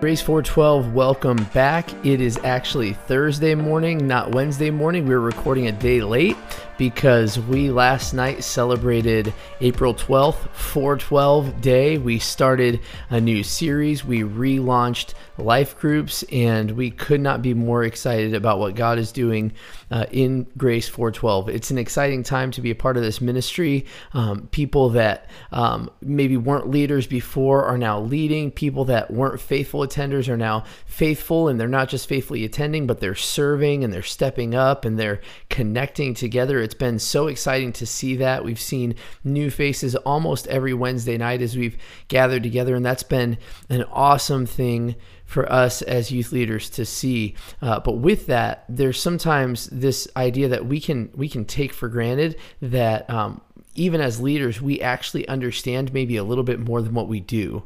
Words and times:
Grace 0.00 0.22
412, 0.22 0.94
welcome 0.94 1.44
back. 1.52 1.90
It 2.06 2.22
is 2.22 2.38
actually 2.42 2.94
Thursday 2.94 3.54
morning, 3.54 4.06
not 4.06 4.34
Wednesday 4.34 4.70
morning. 4.70 5.06
We're 5.06 5.20
recording 5.20 5.66
a 5.66 5.72
day 5.72 6.00
late 6.00 6.38
because 6.80 7.38
we 7.38 7.70
last 7.70 8.14
night 8.14 8.42
celebrated 8.42 9.34
April 9.60 9.92
12th, 9.92 10.48
412 10.54 11.60
day. 11.60 11.98
We 11.98 12.18
started 12.18 12.80
a 13.10 13.20
new 13.20 13.42
series. 13.42 14.02
We 14.02 14.20
relaunched 14.20 15.12
life 15.36 15.78
groups, 15.78 16.22
and 16.32 16.70
we 16.70 16.90
could 16.90 17.20
not 17.20 17.42
be 17.42 17.52
more 17.52 17.84
excited 17.84 18.32
about 18.32 18.60
what 18.60 18.76
God 18.76 18.98
is 18.98 19.12
doing 19.12 19.52
uh, 19.90 20.06
in 20.10 20.46
Grace 20.56 20.88
412. 20.88 21.50
It's 21.50 21.70
an 21.70 21.76
exciting 21.76 22.22
time 22.22 22.50
to 22.52 22.62
be 22.62 22.70
a 22.70 22.74
part 22.74 22.96
of 22.96 23.02
this 23.02 23.20
ministry. 23.20 23.84
Um, 24.14 24.48
people 24.50 24.88
that 24.90 25.28
um, 25.52 25.90
maybe 26.00 26.38
weren't 26.38 26.70
leaders 26.70 27.06
before 27.06 27.66
are 27.66 27.76
now 27.76 28.00
leading. 28.00 28.50
People 28.50 28.86
that 28.86 29.10
weren't 29.10 29.38
faithful 29.38 29.80
attenders 29.80 30.30
are 30.30 30.36
now 30.38 30.64
faithful, 30.86 31.48
and 31.48 31.60
they're 31.60 31.68
not 31.68 31.90
just 31.90 32.08
faithfully 32.08 32.42
attending, 32.46 32.86
but 32.86 33.00
they're 33.00 33.14
serving 33.14 33.84
and 33.84 33.92
they're 33.92 34.02
stepping 34.02 34.54
up 34.54 34.86
and 34.86 34.98
they're 34.98 35.20
connecting 35.50 36.14
together. 36.14 36.60
It's 36.60 36.74
been 36.74 36.98
so 36.98 37.26
exciting 37.26 37.72
to 37.74 37.86
see 37.86 38.16
that. 38.16 38.44
We've 38.44 38.60
seen 38.60 38.94
new 39.22 39.50
faces 39.50 39.94
almost 39.96 40.46
every 40.46 40.72
Wednesday 40.72 41.18
night 41.18 41.42
as 41.42 41.56
we've 41.56 41.76
gathered 42.08 42.42
together, 42.42 42.74
and 42.74 42.86
that's 42.86 43.02
been 43.02 43.36
an 43.68 43.82
awesome 43.92 44.46
thing 44.46 44.94
for 45.26 45.50
us 45.52 45.82
as 45.82 46.10
youth 46.10 46.32
leaders 46.32 46.70
to 46.70 46.86
see. 46.86 47.34
Uh, 47.60 47.78
but 47.80 47.98
with 47.98 48.26
that, 48.26 48.64
there's 48.68 49.00
sometimes 49.00 49.66
this 49.66 50.08
idea 50.16 50.48
that 50.48 50.66
we 50.66 50.80
can 50.80 51.10
we 51.14 51.28
can 51.28 51.44
take 51.44 51.72
for 51.72 51.88
granted 51.88 52.36
that 52.62 53.08
um, 53.10 53.40
even 53.74 54.00
as 54.00 54.20
leaders, 54.20 54.60
we 54.60 54.80
actually 54.80 55.28
understand 55.28 55.92
maybe 55.92 56.16
a 56.16 56.24
little 56.24 56.44
bit 56.44 56.60
more 56.60 56.80
than 56.80 56.94
what 56.94 57.08
we 57.08 57.20
do. 57.20 57.64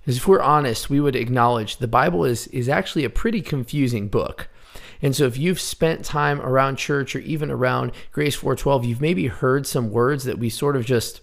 Because 0.00 0.16
if 0.16 0.26
we're 0.26 0.40
honest, 0.40 0.90
we 0.90 1.00
would 1.00 1.16
acknowledge 1.16 1.76
the 1.76 1.88
Bible 1.88 2.24
is 2.24 2.46
is 2.48 2.68
actually 2.68 3.04
a 3.04 3.10
pretty 3.10 3.40
confusing 3.40 4.08
book. 4.08 4.48
And 5.02 5.16
so 5.16 5.26
if 5.26 5.38
you've 5.38 5.60
spent 5.60 6.04
time 6.04 6.40
around 6.40 6.76
church 6.76 7.16
or 7.16 7.20
even 7.20 7.50
around 7.50 7.92
Grace 8.12 8.34
412, 8.34 8.84
you've 8.84 9.00
maybe 9.00 9.26
heard 9.28 9.66
some 9.66 9.90
words 9.90 10.24
that 10.24 10.38
we 10.38 10.50
sort 10.50 10.76
of 10.76 10.84
just 10.84 11.20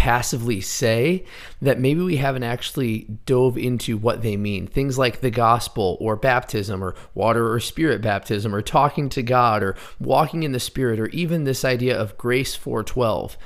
passively 0.00 0.62
say 0.62 1.24
that 1.60 1.78
maybe 1.78 2.00
we 2.00 2.16
haven't 2.16 2.42
actually 2.42 3.00
dove 3.26 3.58
into 3.58 3.98
what 3.98 4.22
they 4.22 4.34
mean. 4.34 4.66
Things 4.66 4.96
like 4.96 5.20
the 5.20 5.30
gospel 5.30 5.98
or 6.00 6.16
baptism 6.16 6.82
or 6.82 6.94
water 7.14 7.52
or 7.52 7.60
spirit 7.60 8.00
baptism 8.00 8.54
or 8.54 8.62
talking 8.62 9.10
to 9.10 9.22
God 9.22 9.62
or 9.62 9.76
walking 9.98 10.42
in 10.42 10.52
the 10.52 10.58
spirit 10.58 10.98
or 10.98 11.08
even 11.08 11.44
this 11.44 11.66
idea 11.66 11.98
of 11.98 12.16
grace 12.16 12.54
412. 12.54 13.36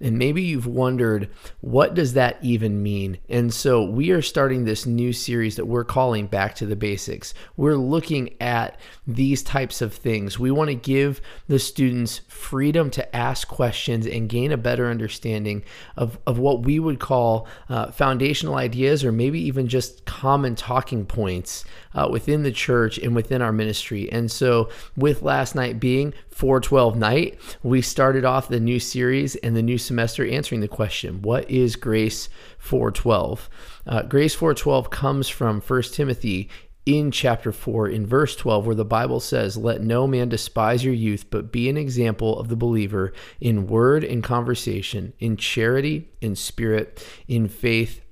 And 0.00 0.16
maybe 0.16 0.42
you've 0.42 0.68
wondered 0.68 1.30
what 1.60 1.94
does 1.94 2.12
that 2.12 2.38
even 2.42 2.80
mean? 2.80 3.18
And 3.28 3.52
so 3.52 3.82
we 3.82 4.12
are 4.12 4.22
starting 4.22 4.64
this 4.64 4.86
new 4.86 5.12
series 5.12 5.56
that 5.56 5.66
we're 5.66 5.82
calling 5.82 6.26
back 6.26 6.54
to 6.56 6.66
the 6.66 6.76
basics. 6.76 7.34
We're 7.56 7.76
looking 7.76 8.40
at 8.40 8.78
these 9.04 9.42
types 9.42 9.82
of 9.82 9.92
things. 9.92 10.38
We 10.38 10.52
want 10.52 10.68
to 10.68 10.74
give 10.76 11.20
the 11.48 11.58
students 11.58 12.20
freedom 12.28 12.90
to 12.90 13.16
ask 13.16 13.48
questions 13.48 14.06
and 14.06 14.28
gain 14.28 14.52
a 14.52 14.56
better 14.56 14.88
understanding 14.88 15.64
of, 15.96 16.18
of 16.26 16.38
what 16.38 16.62
we 16.62 16.78
would 16.78 17.00
call 17.00 17.46
uh, 17.68 17.90
foundational 17.90 18.56
ideas 18.56 19.04
or 19.04 19.12
maybe 19.12 19.40
even 19.40 19.68
just 19.68 20.04
common 20.04 20.54
talking 20.54 21.06
points 21.06 21.64
uh, 21.94 22.08
within 22.10 22.42
the 22.42 22.52
church 22.52 22.98
and 22.98 23.14
within 23.14 23.42
our 23.42 23.52
ministry. 23.52 24.10
And 24.10 24.30
so, 24.30 24.68
with 24.96 25.22
last 25.22 25.54
night 25.54 25.78
being 25.78 26.12
412 26.30 26.96
night, 26.96 27.38
we 27.62 27.80
started 27.80 28.24
off 28.24 28.48
the 28.48 28.60
new 28.60 28.80
series 28.80 29.36
and 29.36 29.56
the 29.56 29.62
new 29.62 29.78
semester 29.78 30.26
answering 30.26 30.60
the 30.60 30.68
question 30.68 31.22
what 31.22 31.48
is 31.50 31.76
Grace 31.76 32.28
412? 32.58 33.48
Uh, 33.86 34.02
Grace 34.02 34.34
412 34.34 34.90
comes 34.90 35.28
from 35.28 35.60
1 35.60 35.82
Timothy 35.82 36.48
in 36.86 37.10
chapter 37.10 37.50
4 37.50 37.88
in 37.88 38.06
verse 38.06 38.36
12 38.36 38.66
where 38.66 38.74
the 38.74 38.84
bible 38.84 39.20
says 39.20 39.56
let 39.56 39.80
no 39.80 40.06
man 40.06 40.28
despise 40.28 40.84
your 40.84 40.92
youth 40.92 41.24
but 41.30 41.50
be 41.50 41.68
an 41.68 41.78
example 41.78 42.38
of 42.38 42.48
the 42.48 42.56
believer 42.56 43.12
in 43.40 43.66
word 43.66 44.04
and 44.04 44.22
conversation 44.22 45.12
in 45.18 45.36
charity 45.36 46.10
in 46.20 46.36
spirit 46.36 47.06
in 47.26 47.48
faith 47.48 48.02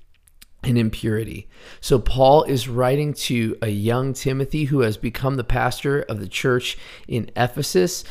and 0.65 0.79
in 0.79 0.91
purity. 0.91 1.49
So, 1.81 1.99
Paul 1.99 2.45
is 2.45 2.69
writing 2.69 3.15
to 3.15 3.57
a 3.61 3.69
young 3.69 4.13
Timothy 4.13 4.65
who 4.65 4.81
has 4.81 4.97
become 4.97 5.35
the 5.35 5.45
pastor 5.45 6.03
of 6.03 6.21
the 6.21 6.29
church 6.29 6.79
in 7.09 7.31
Ephesus. 7.37 8.05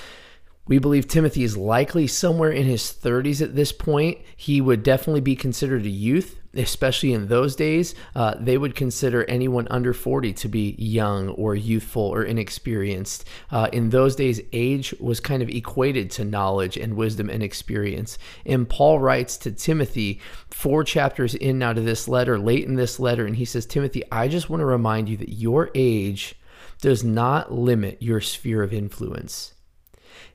We 0.67 0.77
believe 0.77 1.07
Timothy 1.07 1.43
is 1.43 1.57
likely 1.57 2.07
somewhere 2.07 2.51
in 2.51 2.65
his 2.65 2.83
30s 2.83 3.41
at 3.41 3.55
this 3.55 3.71
point. 3.71 4.19
He 4.35 4.61
would 4.61 4.83
definitely 4.83 5.21
be 5.21 5.35
considered 5.35 5.85
a 5.85 5.89
youth 5.89 6.40
especially 6.53 7.13
in 7.13 7.27
those 7.27 7.55
days, 7.55 7.95
uh, 8.15 8.35
they 8.39 8.57
would 8.57 8.75
consider 8.75 9.23
anyone 9.25 9.67
under 9.69 9.93
40 9.93 10.33
to 10.33 10.47
be 10.47 10.75
young 10.77 11.29
or 11.29 11.55
youthful 11.55 12.03
or 12.03 12.23
inexperienced. 12.23 13.25
Uh, 13.49 13.69
in 13.71 13.89
those 13.89 14.15
days, 14.15 14.41
age 14.51 14.93
was 14.99 15.19
kind 15.19 15.41
of 15.41 15.49
equated 15.49 16.11
to 16.11 16.25
knowledge 16.25 16.77
and 16.77 16.95
wisdom 16.95 17.29
and 17.29 17.41
experience. 17.41 18.17
And 18.45 18.67
Paul 18.67 18.99
writes 18.99 19.37
to 19.37 19.51
Timothy 19.51 20.19
four 20.49 20.83
chapters 20.83 21.35
in 21.35 21.59
now 21.59 21.73
to 21.73 21.81
this 21.81 22.07
letter, 22.07 22.37
late 22.37 22.65
in 22.65 22.75
this 22.75 22.99
letter, 22.99 23.25
and 23.25 23.35
he 23.35 23.45
says, 23.45 23.65
Timothy, 23.65 24.03
I 24.11 24.27
just 24.27 24.49
want 24.49 24.61
to 24.61 24.65
remind 24.65 25.09
you 25.09 25.17
that 25.17 25.33
your 25.33 25.69
age 25.75 26.35
does 26.81 27.03
not 27.03 27.51
limit 27.51 28.01
your 28.01 28.19
sphere 28.19 28.63
of 28.63 28.73
influence. 28.73 29.53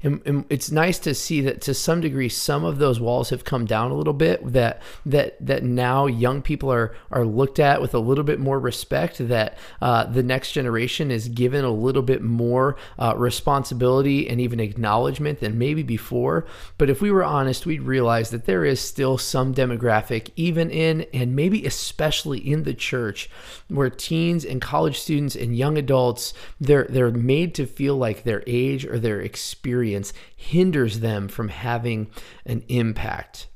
And, 0.02 0.20
and, 0.26 0.44
it's 0.50 0.70
nice 0.70 0.98
to 1.00 1.14
see 1.14 1.40
that 1.42 1.60
to 1.62 1.74
some 1.74 2.00
degree 2.00 2.28
some 2.28 2.64
of 2.64 2.78
those 2.78 3.00
walls 3.00 3.30
have 3.30 3.44
come 3.44 3.64
down 3.64 3.90
a 3.90 3.94
little 3.94 4.12
bit 4.12 4.52
that 4.52 4.82
that 5.04 5.44
that 5.44 5.64
now 5.64 6.06
young 6.06 6.42
people 6.42 6.70
are 6.70 6.94
are 7.10 7.24
looked 7.24 7.58
at 7.58 7.80
with 7.80 7.94
a 7.94 7.98
little 7.98 8.24
bit 8.24 8.38
more 8.38 8.60
respect 8.60 9.16
that 9.28 9.56
uh, 9.80 10.04
the 10.04 10.22
next 10.22 10.52
generation 10.52 11.10
is 11.10 11.28
given 11.28 11.64
a 11.64 11.70
little 11.70 12.02
bit 12.02 12.22
more 12.22 12.76
uh, 12.98 13.14
responsibility 13.16 14.28
and 14.28 14.40
even 14.40 14.60
acknowledgement 14.60 15.40
than 15.40 15.58
maybe 15.58 15.82
before. 15.82 16.46
But 16.78 16.90
if 16.90 17.00
we 17.00 17.10
were 17.10 17.24
honest 17.24 17.66
we'd 17.66 17.82
realize 17.82 18.30
that 18.30 18.44
there 18.44 18.64
is 18.64 18.80
still 18.80 19.18
some 19.18 19.54
demographic 19.54 20.30
even 20.36 20.70
in 20.70 21.06
and 21.14 21.34
maybe 21.34 21.64
especially 21.66 22.38
in 22.38 22.64
the 22.64 22.74
church 22.74 23.30
where 23.68 23.90
teens 23.90 24.44
and 24.44 24.60
college 24.60 25.00
students 25.00 25.34
and 25.34 25.56
young 25.56 25.78
adults 25.78 26.34
they're 26.60 26.86
they're 26.90 27.10
made 27.10 27.54
to 27.54 27.66
feel 27.66 27.96
like 27.96 28.22
their 28.22 28.42
age 28.46 28.84
or 28.84 28.98
their 28.98 29.20
experience 29.20 29.85
experience 29.94 30.12
hinders 30.36 31.00
them 31.00 31.28
from 31.28 31.48
having 31.48 32.08
an 32.44 32.64
impact 32.68 33.48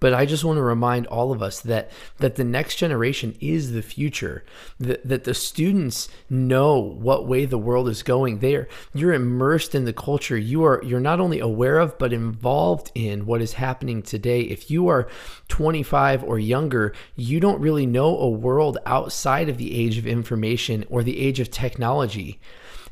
but 0.00 0.14
I 0.14 0.26
just 0.26 0.44
want 0.44 0.56
to 0.56 0.62
remind 0.62 1.06
all 1.08 1.32
of 1.32 1.42
us 1.42 1.60
that 1.60 1.90
that 2.18 2.36
the 2.36 2.44
next 2.44 2.76
generation 2.76 3.36
is 3.40 3.72
the 3.72 3.82
future. 3.82 4.44
That, 4.78 5.06
that 5.06 5.24
the 5.24 5.34
students 5.34 6.08
know 6.30 6.78
what 6.78 7.26
way 7.26 7.44
the 7.44 7.58
world 7.58 7.88
is 7.88 8.02
going. 8.02 8.38
There, 8.38 8.68
you're 8.94 9.12
immersed 9.12 9.74
in 9.74 9.84
the 9.84 9.92
culture. 9.92 10.36
You 10.38 10.64
are 10.64 10.82
you're 10.84 11.00
not 11.00 11.20
only 11.20 11.40
aware 11.40 11.78
of 11.78 11.98
but 11.98 12.12
involved 12.12 12.90
in 12.94 13.26
what 13.26 13.42
is 13.42 13.54
happening 13.54 14.02
today. 14.02 14.42
If 14.42 14.70
you 14.70 14.88
are 14.88 15.08
25 15.48 16.24
or 16.24 16.38
younger, 16.38 16.94
you 17.14 17.40
don't 17.40 17.60
really 17.60 17.86
know 17.86 18.16
a 18.16 18.30
world 18.30 18.78
outside 18.86 19.48
of 19.48 19.58
the 19.58 19.76
age 19.76 19.98
of 19.98 20.06
information 20.06 20.86
or 20.88 21.02
the 21.02 21.18
age 21.18 21.40
of 21.40 21.50
technology. 21.50 22.40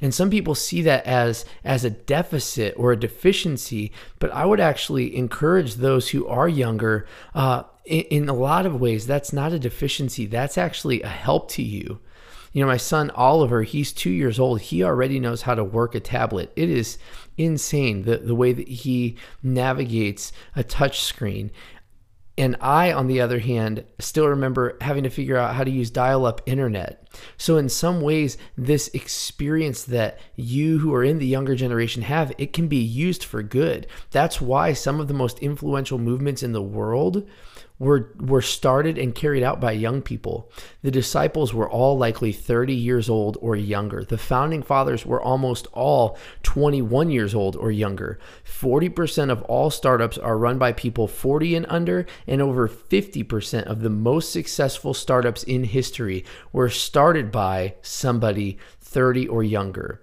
And 0.00 0.14
some 0.14 0.30
people 0.30 0.54
see 0.54 0.82
that 0.82 1.04
as 1.06 1.44
as 1.64 1.84
a 1.84 1.90
deficit 1.90 2.74
or 2.76 2.92
a 2.92 3.00
deficiency, 3.00 3.92
but 4.18 4.32
I 4.32 4.44
would 4.46 4.60
actually 4.60 5.16
encourage 5.16 5.74
those 5.74 6.10
who 6.10 6.26
are 6.26 6.48
younger. 6.48 7.06
Uh, 7.34 7.64
in, 7.84 8.02
in 8.02 8.28
a 8.28 8.34
lot 8.34 8.66
of 8.66 8.80
ways, 8.80 9.06
that's 9.06 9.32
not 9.32 9.52
a 9.52 9.58
deficiency. 9.58 10.26
That's 10.26 10.56
actually 10.56 11.02
a 11.02 11.08
help 11.08 11.50
to 11.52 11.62
you. 11.62 12.00
You 12.52 12.62
know, 12.62 12.66
my 12.66 12.78
son 12.78 13.10
Oliver, 13.10 13.62
he's 13.62 13.92
two 13.92 14.10
years 14.10 14.40
old. 14.40 14.60
He 14.60 14.82
already 14.82 15.20
knows 15.20 15.42
how 15.42 15.54
to 15.54 15.62
work 15.62 15.94
a 15.94 16.00
tablet. 16.00 16.52
It 16.56 16.68
is 16.68 16.98
insane 17.36 18.02
the, 18.02 18.18
the 18.18 18.34
way 18.34 18.52
that 18.52 18.68
he 18.68 19.16
navigates 19.42 20.32
a 20.56 20.64
touch 20.64 21.00
screen. 21.00 21.52
And 22.36 22.56
I, 22.60 22.92
on 22.92 23.06
the 23.06 23.20
other 23.20 23.38
hand, 23.38 23.84
still 23.98 24.26
remember 24.26 24.76
having 24.80 25.04
to 25.04 25.10
figure 25.10 25.36
out 25.36 25.54
how 25.54 25.62
to 25.62 25.70
use 25.70 25.90
dial 25.90 26.26
up 26.26 26.40
internet. 26.46 27.06
So, 27.36 27.56
in 27.56 27.68
some 27.68 28.00
ways, 28.00 28.36
this 28.56 28.88
experience 28.94 29.84
that 29.84 30.18
you 30.36 30.78
who 30.78 30.94
are 30.94 31.04
in 31.04 31.18
the 31.18 31.26
younger 31.26 31.54
generation 31.54 32.02
have, 32.02 32.32
it 32.38 32.52
can 32.52 32.68
be 32.68 32.76
used 32.76 33.24
for 33.24 33.42
good. 33.42 33.86
That's 34.10 34.40
why 34.40 34.72
some 34.72 35.00
of 35.00 35.08
the 35.08 35.14
most 35.14 35.38
influential 35.40 35.98
movements 35.98 36.42
in 36.42 36.52
the 36.52 36.62
world 36.62 37.26
were, 37.80 38.12
were 38.20 38.42
started 38.42 38.98
and 38.98 39.14
carried 39.14 39.42
out 39.42 39.58
by 39.58 39.72
young 39.72 40.02
people. 40.02 40.52
The 40.82 40.90
disciples 40.90 41.52
were 41.52 41.68
all 41.68 41.96
likely 41.96 42.30
30 42.30 42.74
years 42.74 43.08
old 43.08 43.38
or 43.40 43.56
younger. 43.56 44.04
The 44.04 44.18
founding 44.18 44.62
fathers 44.62 45.06
were 45.06 45.20
almost 45.20 45.66
all 45.72 46.16
21 46.42 47.10
years 47.10 47.34
old 47.34 47.56
or 47.56 47.72
younger. 47.72 48.18
40% 48.44 49.30
of 49.30 49.42
all 49.44 49.70
startups 49.70 50.18
are 50.18 50.36
run 50.36 50.58
by 50.58 50.72
people 50.72 51.08
40 51.08 51.56
and 51.56 51.66
under, 51.70 52.06
and 52.26 52.42
over 52.42 52.68
50% 52.68 53.62
of 53.64 53.80
the 53.80 53.90
most 53.90 54.30
successful 54.30 54.92
startups 54.92 55.42
in 55.42 55.64
history 55.64 56.24
were 56.52 56.68
started 56.68 57.00
by 57.32 57.74
somebody 57.82 58.58
30 58.80 59.28
or 59.28 59.42
younger. 59.42 60.02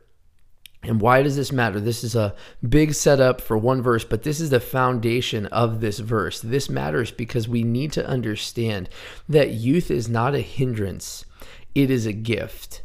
And 0.84 1.02
why 1.02 1.24
does 1.24 1.36
this 1.36 1.52
matter? 1.52 1.80
This 1.80 2.04
is 2.04 2.16
a 2.16 2.36
big 2.68 2.94
setup 2.94 3.42
for 3.42 3.58
one 3.58 3.82
verse, 3.82 4.04
but 4.04 4.24
this 4.24 4.40
is 4.40 4.52
the 4.52 4.60
foundation 4.60 5.48
of 5.48 5.82
this 5.82 6.00
verse. 6.00 6.40
This 6.40 6.70
matters 6.70 7.12
because 7.12 7.48
we 7.48 7.64
need 7.64 7.92
to 7.94 8.08
understand 8.08 8.88
that 9.28 9.52
youth 9.52 9.92
is 9.92 10.08
not 10.08 10.36
a 10.36 10.40
hindrance 10.40 11.26
it 11.78 11.92
is 11.92 12.08
a 12.08 12.14
gift. 12.14 12.82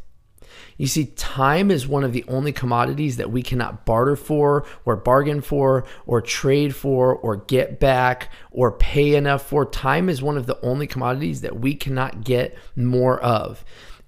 You 0.77 0.85
see, 0.85 1.05
time 1.05 1.71
is 1.71 1.87
one 1.87 2.03
of 2.03 2.13
the 2.13 2.23
only 2.27 2.51
commodities 2.51 3.17
that 3.17 3.31
we 3.31 3.41
cannot 3.41 3.87
barter 3.87 4.15
for, 4.15 4.67
or 4.85 4.95
bargain 4.95 5.41
for, 5.41 5.85
or 6.05 6.21
trade 6.21 6.75
for, 6.75 7.15
or 7.15 7.37
get 7.37 7.79
back, 7.79 8.31
or 8.51 8.71
pay 8.71 9.15
enough 9.15 9.47
for. 9.47 9.65
Time 9.65 10.09
is 10.09 10.21
one 10.21 10.37
of 10.37 10.45
the 10.45 10.63
only 10.63 10.85
commodities 10.85 11.41
that 11.41 11.59
we 11.59 11.73
cannot 11.73 12.23
get 12.23 12.55
more 12.75 13.19
of 13.19 13.65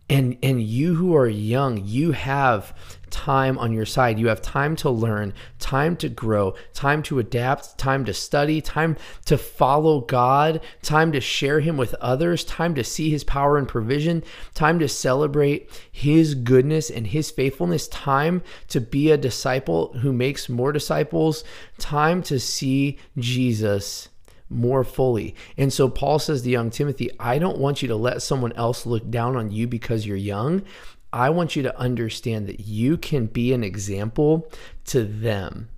and 0.10 0.38
and 0.44 0.62
you 0.62 0.96
who 0.96 1.16
are 1.16 1.28
young 1.28 1.82
you 1.84 2.12
have 2.12 2.76
time 3.10 3.58
on 3.58 3.72
your 3.72 3.86
side 3.86 4.20
you 4.20 4.28
have 4.28 4.42
time 4.42 4.76
to 4.76 4.90
learn 4.90 5.34
time 5.58 5.96
to 5.96 6.10
grow 6.10 6.54
time 6.74 7.02
to 7.02 7.18
adapt 7.18 7.78
time 7.78 8.06
to 8.06 8.14
study 8.14 8.62
time 8.62 8.96
to 9.24 9.38
follow 9.38 10.02
god 10.02 10.62
time 10.84 11.12
to 11.12 11.20
share 11.20 11.60
him 11.60 11.78
with 11.78 11.94
others 11.96 12.44
time 12.44 12.76
to 12.76 12.84
see 12.84 13.10
his 13.10 13.24
power 13.24 13.58
and 13.58 13.68
provision 13.68 14.24
time 14.54 14.78
to 14.78 14.88
celebrate 14.88 15.70
his 15.92 16.36
goodness 16.36 16.90
and 16.90 17.08
his 17.08 17.32
faithfulness 17.32 17.88
time 17.88 18.44
to 18.68 18.80
be 18.80 19.10
a 19.10 19.18
disciple 19.18 19.94
who 20.00 20.12
makes 20.14 20.50
more 20.50 20.72
disciples 20.72 21.44
time 21.80 22.22
to 22.22 22.40
see 22.40 23.00
jesus 23.18 24.10
more 24.50 24.84
fully. 24.84 25.36
And 25.58 25.72
so 25.72 25.90
Paul 25.90 26.20
says 26.20 26.42
to 26.44 26.50
young 26.50 26.70
Timothy, 26.70 27.10
I 27.20 27.40
don't 27.40 27.58
want 27.58 27.82
you 27.82 27.88
to 27.90 27.96
let 27.96 28.22
someone 28.22 28.54
else 28.54 28.86
look 28.86 29.10
down 29.10 29.36
on 29.36 29.52
you 29.52 29.68
because 29.68 30.06
you're 30.06 30.18
young. 30.18 30.64
I 31.12 31.30
want 31.30 31.56
you 31.56 31.64
to 31.64 31.80
understand 31.80 32.48
that 32.48 32.62
you 32.62 32.98
can 32.98 33.28
be 33.28 33.54
an 33.54 33.64
example 33.64 34.52
to 34.86 35.04
them. 35.04 35.70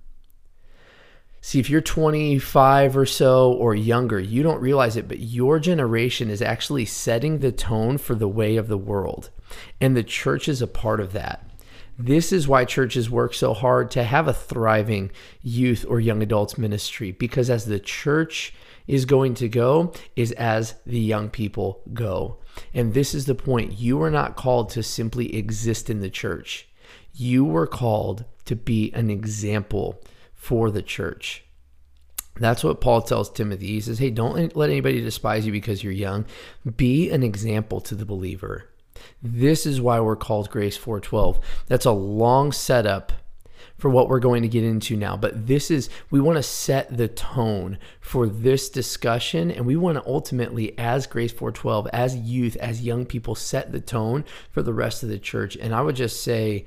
See, 1.40 1.60
if 1.60 1.70
you're 1.70 1.80
25 1.80 2.96
or 2.96 3.06
so 3.06 3.52
or 3.52 3.74
younger, 3.74 4.18
you 4.18 4.42
don't 4.42 4.60
realize 4.60 4.96
it, 4.96 5.08
but 5.08 5.20
your 5.20 5.58
generation 5.58 6.28
is 6.28 6.42
actually 6.42 6.84
setting 6.84 7.38
the 7.38 7.52
tone 7.52 7.96
for 7.96 8.14
the 8.14 8.28
way 8.28 8.56
of 8.56 8.68
the 8.68 8.76
world. 8.76 9.30
And 9.80 9.96
the 9.96 10.02
church 10.02 10.48
is 10.48 10.60
a 10.60 10.66
part 10.66 11.00
of 11.00 11.12
that. 11.12 11.48
This 11.98 12.32
is 12.32 12.46
why 12.46 12.64
churches 12.64 13.10
work 13.10 13.34
so 13.34 13.52
hard 13.52 13.90
to 13.90 14.04
have 14.04 14.28
a 14.28 14.32
thriving 14.32 15.10
youth 15.42 15.84
or 15.88 15.98
young 15.98 16.22
adults 16.22 16.56
ministry 16.56 17.10
because 17.10 17.50
as 17.50 17.64
the 17.64 17.80
church 17.80 18.54
is 18.86 19.04
going 19.04 19.34
to 19.34 19.48
go 19.48 19.92
is 20.14 20.30
as 20.32 20.76
the 20.86 21.00
young 21.00 21.28
people 21.28 21.82
go. 21.92 22.38
And 22.72 22.94
this 22.94 23.14
is 23.14 23.26
the 23.26 23.34
point. 23.34 23.78
You 23.80 24.00
are 24.02 24.12
not 24.12 24.36
called 24.36 24.70
to 24.70 24.82
simply 24.84 25.34
exist 25.34 25.90
in 25.90 26.00
the 26.00 26.08
church. 26.08 26.68
You 27.14 27.44
were 27.44 27.66
called 27.66 28.24
to 28.44 28.54
be 28.54 28.92
an 28.92 29.10
example 29.10 30.00
for 30.34 30.70
the 30.70 30.82
church. 30.82 31.44
That's 32.36 32.62
what 32.62 32.80
Paul 32.80 33.02
tells 33.02 33.28
Timothy. 33.28 33.66
He 33.66 33.80
says, 33.80 33.98
Hey, 33.98 34.10
don't 34.10 34.56
let 34.56 34.70
anybody 34.70 35.00
despise 35.00 35.44
you 35.44 35.50
because 35.50 35.82
you're 35.82 35.92
young. 35.92 36.26
Be 36.76 37.10
an 37.10 37.24
example 37.24 37.80
to 37.82 37.96
the 37.96 38.06
believer. 38.06 38.68
This 39.22 39.66
is 39.66 39.80
why 39.80 40.00
we're 40.00 40.16
called 40.16 40.50
Grace 40.50 40.76
412. 40.76 41.40
That's 41.66 41.86
a 41.86 41.92
long 41.92 42.52
setup 42.52 43.12
for 43.78 43.88
what 43.88 44.08
we're 44.08 44.18
going 44.18 44.42
to 44.42 44.48
get 44.48 44.64
into 44.64 44.96
now. 44.96 45.16
But 45.16 45.46
this 45.46 45.70
is, 45.70 45.88
we 46.10 46.20
want 46.20 46.36
to 46.36 46.42
set 46.42 46.96
the 46.96 47.08
tone 47.08 47.78
for 48.00 48.26
this 48.26 48.68
discussion. 48.68 49.50
And 49.50 49.64
we 49.64 49.76
want 49.76 49.96
to 49.96 50.06
ultimately, 50.06 50.76
as 50.76 51.06
Grace 51.06 51.32
412, 51.32 51.86
as 51.92 52.16
youth, 52.16 52.56
as 52.56 52.82
young 52.82 53.06
people, 53.06 53.34
set 53.34 53.72
the 53.72 53.80
tone 53.80 54.24
for 54.50 54.62
the 54.62 54.74
rest 54.74 55.02
of 55.02 55.08
the 55.08 55.18
church. 55.18 55.56
And 55.56 55.74
I 55.74 55.80
would 55.80 55.96
just 55.96 56.22
say, 56.22 56.66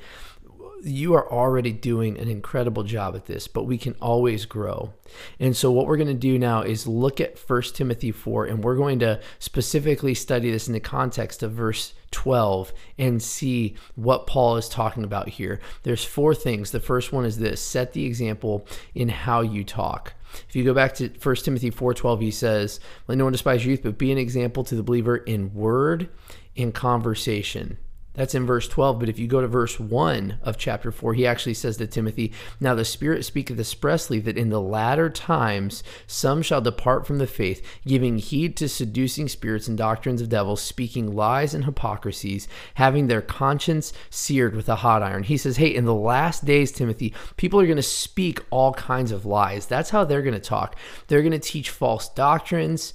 you 0.84 1.14
are 1.14 1.32
already 1.32 1.72
doing 1.72 2.18
an 2.18 2.28
incredible 2.28 2.84
job 2.84 3.16
at 3.16 3.26
this, 3.26 3.48
but 3.48 3.66
we 3.66 3.78
can 3.78 3.94
always 4.02 4.46
grow. 4.46 4.94
And 5.40 5.56
so, 5.56 5.72
what 5.72 5.86
we're 5.86 5.98
going 5.98 6.08
to 6.08 6.14
do 6.14 6.40
now 6.40 6.64
is 6.64 6.88
look 6.88 7.22
at 7.22 7.38
1 7.38 7.62
Timothy 7.74 8.12
4, 8.12 8.46
and 8.46 8.64
we're 8.64 8.76
going 8.76 8.98
to 9.00 9.20
specifically 9.38 10.16
study 10.16 10.50
this 10.50 10.68
in 10.68 10.74
the 10.74 10.80
context 10.80 11.44
of 11.44 11.52
verse 11.52 11.94
12 12.12 12.74
and 12.98 13.22
see 13.22 13.76
what 13.96 14.28
Paul 14.28 14.58
is 14.58 14.70
talking 14.70 15.04
about 15.04 15.30
here. 15.30 15.60
There's 15.84 16.04
four 16.04 16.36
things. 16.36 16.72
The 16.72 16.80
first 16.80 17.12
one 17.12 17.26
is 17.26 17.38
this 17.38 17.62
set 17.62 17.94
the 17.94 18.06
example 18.06 18.66
in 18.94 19.10
how 19.10 19.42
you 19.42 19.64
talk. 19.64 20.14
If 20.48 20.56
you 20.56 20.64
go 20.64 20.74
back 20.74 20.94
to 20.96 21.10
1 21.10 21.36
Timothy 21.44 21.70
4:12, 21.70 22.22
he 22.22 22.32
says, 22.32 22.80
"Let 23.08 23.18
no 23.18 23.26
one 23.26 23.34
despise 23.34 23.66
youth, 23.66 23.82
but 23.84 23.98
be 23.98 24.12
an 24.12 24.18
example 24.18 24.64
to 24.66 24.76
the 24.76 24.84
believer 24.84 25.18
in 25.18 25.54
word, 25.54 26.10
in 26.56 26.72
conversation." 26.72 27.78
That's 28.14 28.36
in 28.36 28.46
verse 28.46 28.68
12. 28.68 29.00
But 29.00 29.10
if 29.10 29.18
you 29.18 29.28
go 29.28 29.40
to 29.40 29.48
verse 29.48 29.80
1 29.80 30.40
of 30.44 30.58
chapter 30.58 30.92
4, 30.92 31.14
he 31.14 31.26
actually 31.26 31.54
says 31.54 31.78
to 31.78 31.88
Timothy, 31.88 32.34
Now 32.60 32.76
the 32.76 32.84
Spirit 32.84 33.24
speaketh 33.24 33.60
expressly 33.60 34.20
that 34.20 34.38
in 34.38 34.50
the 34.50 34.60
latter 34.60 35.10
times 35.10 35.82
some 36.08 36.42
shall 36.42 36.60
depart 36.60 37.08
from 37.08 37.20
the 37.20 37.28
faith, 37.28 37.66
giving 37.86 38.18
heed 38.18 38.58
to 38.58 38.68
seducing 38.68 39.30
spirits 39.30 39.68
and 39.68 39.78
doctrines 39.78 40.22
of 40.22 40.30
devils, 40.30 40.62
speaking 40.62 41.16
lies 41.16 41.54
and 41.54 41.64
hypocrisies, 41.64 42.50
having 42.76 43.08
their 43.08 43.22
conscience 43.22 43.94
seared 44.10 44.56
with 44.56 44.68
a 44.68 44.76
hot 44.76 45.02
iron. 45.02 45.24
He 45.24 45.38
says, 45.38 45.58
Hey, 45.58 45.74
in 45.74 45.86
the 45.86 45.94
last 45.94 46.44
days, 46.44 46.72
Timothy, 46.72 47.14
people 47.38 47.62
are 47.62 47.66
going 47.66 47.78
to 47.78 47.84
speak 47.84 48.42
all 48.50 48.74
kinds 48.74 49.12
of 49.12 49.26
lies. 49.26 49.66
That's 49.68 49.92
how 49.92 50.04
they're 50.04 50.22
going 50.22 50.34
to 50.34 50.40
talk. 50.40 50.76
They're 51.08 51.22
going 51.22 51.32
to 51.32 51.40
teach 51.40 51.70
false 51.70 52.10
doctrines 52.10 52.94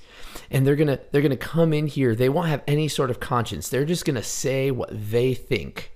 and 0.50 0.66
they're 0.66 0.76
gonna 0.76 1.00
they're 1.10 1.22
gonna 1.22 1.36
come 1.36 1.72
in 1.72 1.86
here. 1.86 2.14
They 2.14 2.28
won't 2.28 2.48
have 2.48 2.62
any 2.66 2.88
sort 2.88 3.10
of 3.10 3.20
conscience. 3.20 3.68
They're 3.68 3.84
just 3.84 4.04
gonna 4.04 4.22
say 4.22 4.70
what 4.70 4.90
they 4.92 5.34
think. 5.34 5.92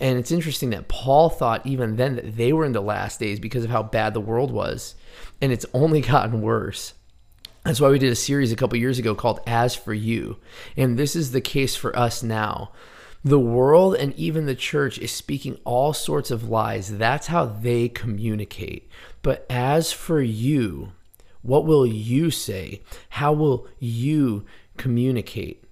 And 0.00 0.18
it's 0.18 0.32
interesting 0.32 0.70
that 0.70 0.88
paul 0.88 1.30
thought 1.30 1.66
even 1.66 1.96
then 1.96 2.16
that 2.16 2.36
they 2.36 2.52
were 2.52 2.64
in 2.64 2.72
the 2.72 2.80
last 2.80 3.20
days 3.20 3.38
because 3.38 3.64
of 3.64 3.70
how 3.70 3.82
bad 3.82 4.12
the 4.12 4.20
world 4.20 4.50
was. 4.50 4.94
And 5.40 5.52
it's 5.52 5.66
only 5.72 6.00
gotten 6.02 6.42
worse. 6.42 6.94
That's 7.64 7.80
why 7.80 7.88
we 7.88 7.98
did 7.98 8.12
a 8.12 8.16
series 8.16 8.52
a 8.52 8.56
couple 8.56 8.76
years 8.78 8.98
ago 8.98 9.14
called 9.14 9.40
as 9.46 9.74
for 9.74 9.94
you. 9.94 10.36
And 10.76 10.98
this 10.98 11.16
is 11.16 11.32
the 11.32 11.40
case 11.40 11.74
for 11.74 11.96
us 11.98 12.22
now. 12.22 12.72
The 13.24 13.40
world 13.40 13.94
and 13.96 14.14
even 14.16 14.44
the 14.44 14.54
church 14.54 14.98
is 14.98 15.10
speaking 15.10 15.58
all 15.64 15.94
sorts 15.94 16.30
of 16.30 16.50
lies. 16.50 16.98
That's 16.98 17.28
how 17.28 17.46
they 17.46 17.88
communicate. 17.88 18.90
But 19.22 19.46
as 19.48 19.92
for 19.92 20.20
you, 20.20 20.92
what 21.44 21.66
will 21.66 21.86
you 21.86 22.30
say? 22.30 22.80
How 23.10 23.32
will 23.34 23.68
you 23.78 24.46
communicate? 24.78 25.62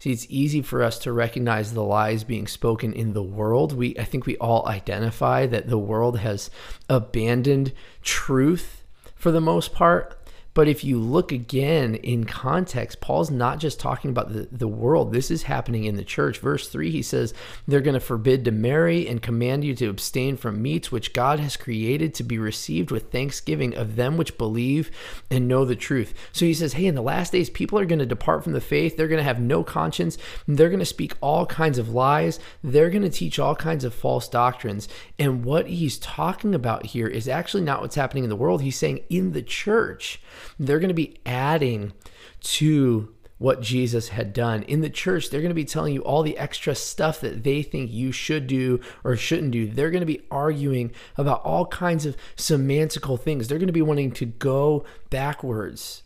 See, 0.00 0.10
it's 0.10 0.26
easy 0.28 0.60
for 0.60 0.82
us 0.82 0.98
to 1.00 1.12
recognize 1.12 1.72
the 1.72 1.84
lies 1.84 2.24
being 2.24 2.48
spoken 2.48 2.92
in 2.92 3.12
the 3.12 3.22
world. 3.22 3.72
We 3.72 3.96
I 3.96 4.04
think 4.04 4.26
we 4.26 4.36
all 4.38 4.66
identify 4.66 5.46
that 5.46 5.68
the 5.68 5.78
world 5.78 6.18
has 6.18 6.50
abandoned 6.88 7.72
truth 8.02 8.84
for 9.14 9.30
the 9.30 9.40
most 9.40 9.72
part. 9.72 10.17
But 10.54 10.66
if 10.66 10.82
you 10.82 10.98
look 10.98 11.30
again 11.30 11.94
in 11.96 12.24
context, 12.24 13.00
Paul's 13.00 13.30
not 13.30 13.60
just 13.60 13.78
talking 13.78 14.10
about 14.10 14.32
the, 14.32 14.48
the 14.50 14.66
world. 14.66 15.12
This 15.12 15.30
is 15.30 15.44
happening 15.44 15.84
in 15.84 15.96
the 15.96 16.04
church. 16.04 16.38
Verse 16.38 16.68
3, 16.68 16.90
he 16.90 17.02
says, 17.02 17.32
They're 17.68 17.80
going 17.80 17.94
to 17.94 18.00
forbid 18.00 18.44
to 18.44 18.50
marry 18.50 19.06
and 19.06 19.22
command 19.22 19.62
you 19.62 19.74
to 19.76 19.88
abstain 19.88 20.36
from 20.36 20.60
meats 20.60 20.90
which 20.90 21.12
God 21.12 21.38
has 21.38 21.56
created 21.56 22.12
to 22.14 22.24
be 22.24 22.38
received 22.38 22.90
with 22.90 23.12
thanksgiving 23.12 23.76
of 23.76 23.96
them 23.96 24.16
which 24.16 24.36
believe 24.36 24.90
and 25.30 25.46
know 25.46 25.64
the 25.64 25.76
truth. 25.76 26.12
So 26.32 26.44
he 26.44 26.54
says, 26.54 26.72
Hey, 26.72 26.86
in 26.86 26.96
the 26.96 27.02
last 27.02 27.32
days, 27.32 27.50
people 27.50 27.78
are 27.78 27.86
going 27.86 28.00
to 28.00 28.06
depart 28.06 28.42
from 28.42 28.52
the 28.52 28.60
faith. 28.60 28.96
They're 28.96 29.08
going 29.08 29.18
to 29.18 29.24
have 29.24 29.40
no 29.40 29.62
conscience. 29.62 30.18
They're 30.48 30.70
going 30.70 30.78
to 30.80 30.84
speak 30.84 31.14
all 31.20 31.46
kinds 31.46 31.78
of 31.78 31.90
lies. 31.90 32.40
They're 32.64 32.90
going 32.90 33.02
to 33.02 33.10
teach 33.10 33.38
all 33.38 33.54
kinds 33.54 33.84
of 33.84 33.94
false 33.94 34.28
doctrines. 34.28 34.88
And 35.18 35.44
what 35.44 35.68
he's 35.68 35.98
talking 35.98 36.54
about 36.54 36.86
here 36.86 37.06
is 37.06 37.28
actually 37.28 37.62
not 37.62 37.80
what's 37.80 37.94
happening 37.94 38.24
in 38.24 38.30
the 38.30 38.36
world. 38.36 38.62
He's 38.62 38.76
saying 38.76 39.04
in 39.08 39.32
the 39.32 39.42
church 39.42 40.20
they're 40.58 40.78
going 40.78 40.88
to 40.88 40.94
be 40.94 41.18
adding 41.24 41.92
to 42.40 43.14
what 43.38 43.62
Jesus 43.62 44.08
had 44.08 44.32
done. 44.32 44.64
In 44.64 44.80
the 44.80 44.90
church, 44.90 45.30
they're 45.30 45.40
going 45.40 45.50
to 45.50 45.54
be 45.54 45.64
telling 45.64 45.94
you 45.94 46.02
all 46.02 46.22
the 46.22 46.36
extra 46.36 46.74
stuff 46.74 47.20
that 47.20 47.44
they 47.44 47.62
think 47.62 47.90
you 47.90 48.12
should 48.12 48.46
do 48.46 48.80
or 49.04 49.16
shouldn't 49.16 49.52
do. 49.52 49.66
They're 49.66 49.90
going 49.90 50.00
to 50.00 50.06
be 50.06 50.22
arguing 50.30 50.92
about 51.16 51.44
all 51.44 51.66
kinds 51.66 52.04
of 52.04 52.16
semantical 52.36 53.18
things. 53.18 53.48
They're 53.48 53.58
going 53.58 53.68
to 53.68 53.72
be 53.72 53.82
wanting 53.82 54.10
to 54.12 54.26
go 54.26 54.84
backwards. 55.08 56.02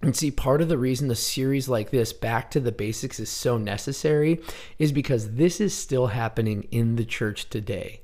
And 0.00 0.16
see, 0.16 0.30
part 0.30 0.62
of 0.62 0.68
the 0.68 0.78
reason 0.78 1.08
the 1.08 1.16
series 1.16 1.68
like 1.68 1.90
this, 1.90 2.12
Back 2.12 2.50
to 2.52 2.60
the 2.60 2.72
Basics, 2.72 3.18
is 3.18 3.28
so 3.28 3.58
necessary 3.58 4.40
is 4.78 4.92
because 4.92 5.34
this 5.34 5.60
is 5.60 5.74
still 5.74 6.08
happening 6.08 6.68
in 6.70 6.96
the 6.96 7.04
church 7.04 7.50
today 7.50 8.02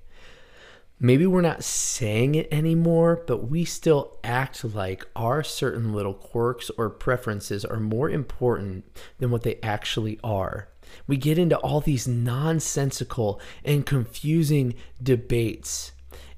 maybe 0.99 1.27
we're 1.27 1.41
not 1.41 1.65
saying 1.65 2.35
it 2.35 2.49
anymore, 2.53 3.23
but 3.27 3.49
we 3.51 3.65
still 3.65 4.19
act 4.25 4.65
like 4.65 5.07
our 5.15 5.43
certain 5.43 5.93
little 5.93 6.15
quirks 6.15 6.71
or 6.77 6.91
preferences 6.91 7.65
are 7.65 7.81
more 7.81 8.11
important 8.11 8.85
than 9.19 9.31
what 9.31 9.43
they 9.43 9.59
actually 9.63 10.19
are. 10.23 10.69
We 11.07 11.17
get 11.17 11.39
into 11.39 11.57
all 11.59 11.81
these 11.81 12.07
nonsensical 12.07 13.41
and 13.65 13.85
confusing 13.85 14.75
debates. 15.03 15.93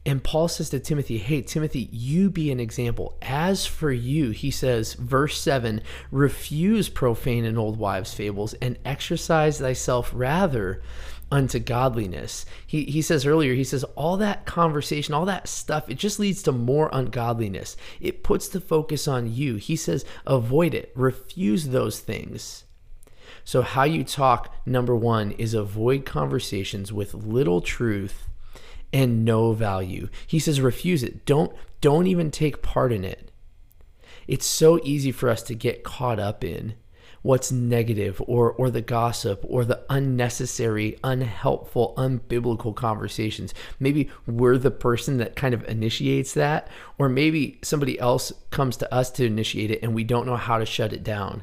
And 0.06 0.22
Paul 0.22 0.46
says 0.46 0.70
to 0.70 0.78
Timothy, 0.78 1.18
Hey, 1.18 1.42
Timothy, 1.42 1.88
you 1.90 2.30
be 2.30 2.52
an 2.52 2.60
example. 2.60 3.18
As 3.20 3.66
for 3.66 3.90
you, 3.90 4.30
he 4.30 4.52
says, 4.52 4.94
verse 4.94 5.40
7 5.40 5.82
refuse 6.12 6.88
profane 6.88 7.44
and 7.44 7.58
old 7.58 7.76
wives' 7.76 8.14
fables 8.14 8.54
and 8.54 8.78
exercise 8.84 9.58
thyself 9.58 10.12
rather 10.14 10.80
unto 11.30 11.59
godliness. 11.59 12.47
He, 12.66 12.85
he 12.85 13.02
says 13.02 13.26
earlier, 13.26 13.54
he 13.54 13.64
says, 13.64 13.85
all 13.95 14.16
that 14.18 14.47
conversation, 14.47 15.14
all 15.14 15.26
that 15.26 15.49
stuff, 15.49 15.88
it 15.88 15.99
just 15.99 16.18
leads 16.18 16.42
to 16.45 16.52
more 16.52 16.88
ungodliness. 16.92 17.76
It 18.00 18.23
puts 18.23 18.49
the 18.49 18.61
focus 18.61 19.09
on 19.09 19.33
you. 19.33 19.56
He 19.56 19.76
says, 19.76 20.04
avoid 20.26 20.75
it, 20.75 20.92
refuse 20.95 21.68
those 21.68 22.00
things. 22.00 22.64
So, 23.45 23.62
how 23.62 23.85
you 23.85 24.02
talk, 24.02 24.52
number 24.64 24.95
one, 24.95 25.33
is 25.33 25.54
avoid 25.54 26.04
conversations 26.04 26.92
with 26.92 27.14
little 27.14 27.61
truth 27.61 28.28
and 28.92 29.25
no 29.25 29.52
value. 29.52 30.09
He 30.26 30.38
says, 30.38 30.61
refuse 30.61 31.02
it. 31.02 31.25
Don't, 31.25 31.52
don't 31.80 32.06
even 32.06 32.30
take 32.30 32.62
part 32.62 32.92
in 32.92 33.04
it. 33.04 33.30
It's 34.26 34.47
so 34.47 34.80
easy 34.83 35.12
for 35.12 35.28
us 35.28 35.42
to 35.45 35.54
get 35.54 35.85
caught 35.85 36.18
up 36.18 36.42
in 36.42 36.75
what's 37.26 37.50
negative 37.50 38.23
or 38.28 38.52
or 38.52 38.71
the 38.71 38.80
gossip 38.80 39.45
or 39.49 39.64
the 39.64 39.83
unnecessary, 39.90 40.97
unhelpful, 41.02 41.92
unbiblical 41.97 42.75
conversations. 42.75 43.52
Maybe 43.80 44.09
we're 44.26 44.59
the 44.59 44.71
person 44.71 45.18
that 45.18 45.35
kind 45.35 45.52
of 45.52 45.64
initiates 45.68 46.35
that 46.35 46.68
or 46.99 47.09
maybe 47.09 47.59
somebody 47.62 47.99
else 47.99 48.33
comes 48.50 48.76
to 48.76 48.95
us 48.95 49.11
to 49.11 49.26
initiate 49.26 49.73
it 49.73 49.83
and 49.83 49.92
we 49.92 50.04
don't 50.04 50.26
know 50.26 50.37
how 50.37 50.59
to 50.59 50.64
shut 50.64 50.92
it 50.92 51.02
down. 51.02 51.42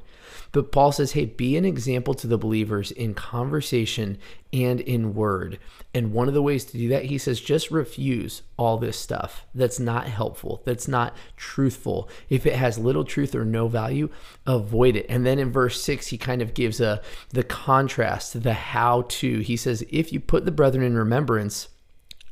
But 0.53 0.71
Paul 0.71 0.91
says, 0.91 1.13
hey, 1.13 1.25
be 1.25 1.57
an 1.57 1.65
example 1.65 2.13
to 2.13 2.27
the 2.27 2.37
believers 2.37 2.91
in 2.91 3.15
conversation 3.15 4.19
and 4.53 4.79
in 4.79 5.15
word. 5.15 5.57
And 5.95 6.13
one 6.13 6.27
of 6.27 6.35
the 6.35 6.43
ways 6.43 6.63
to 6.65 6.77
do 6.77 6.89
that, 6.89 7.05
he 7.05 7.17
says, 7.17 7.41
just 7.41 7.71
refuse 7.71 8.43
all 8.55 8.77
this 8.77 8.97
stuff 8.97 9.47
that's 9.55 9.79
not 9.79 10.07
helpful, 10.07 10.61
that's 10.63 10.87
not 10.87 11.17
truthful. 11.35 12.07
If 12.29 12.45
it 12.45 12.55
has 12.55 12.77
little 12.77 13.03
truth 13.03 13.33
or 13.33 13.45
no 13.45 13.67
value, 13.67 14.09
avoid 14.45 14.95
it. 14.95 15.07
And 15.09 15.25
then 15.25 15.39
in 15.39 15.51
verse 15.51 15.72
six, 15.73 16.07
he 16.07 16.17
kind 16.17 16.41
of 16.41 16.53
gives 16.53 16.79
a 16.79 17.01
the 17.29 17.43
contrast, 17.43 18.43
the 18.43 18.53
how 18.53 19.03
to. 19.09 19.39
He 19.39 19.57
says, 19.57 19.85
if 19.89 20.13
you 20.13 20.19
put 20.19 20.45
the 20.45 20.51
brethren 20.51 20.85
in 20.85 20.97
remembrance, 20.97 21.67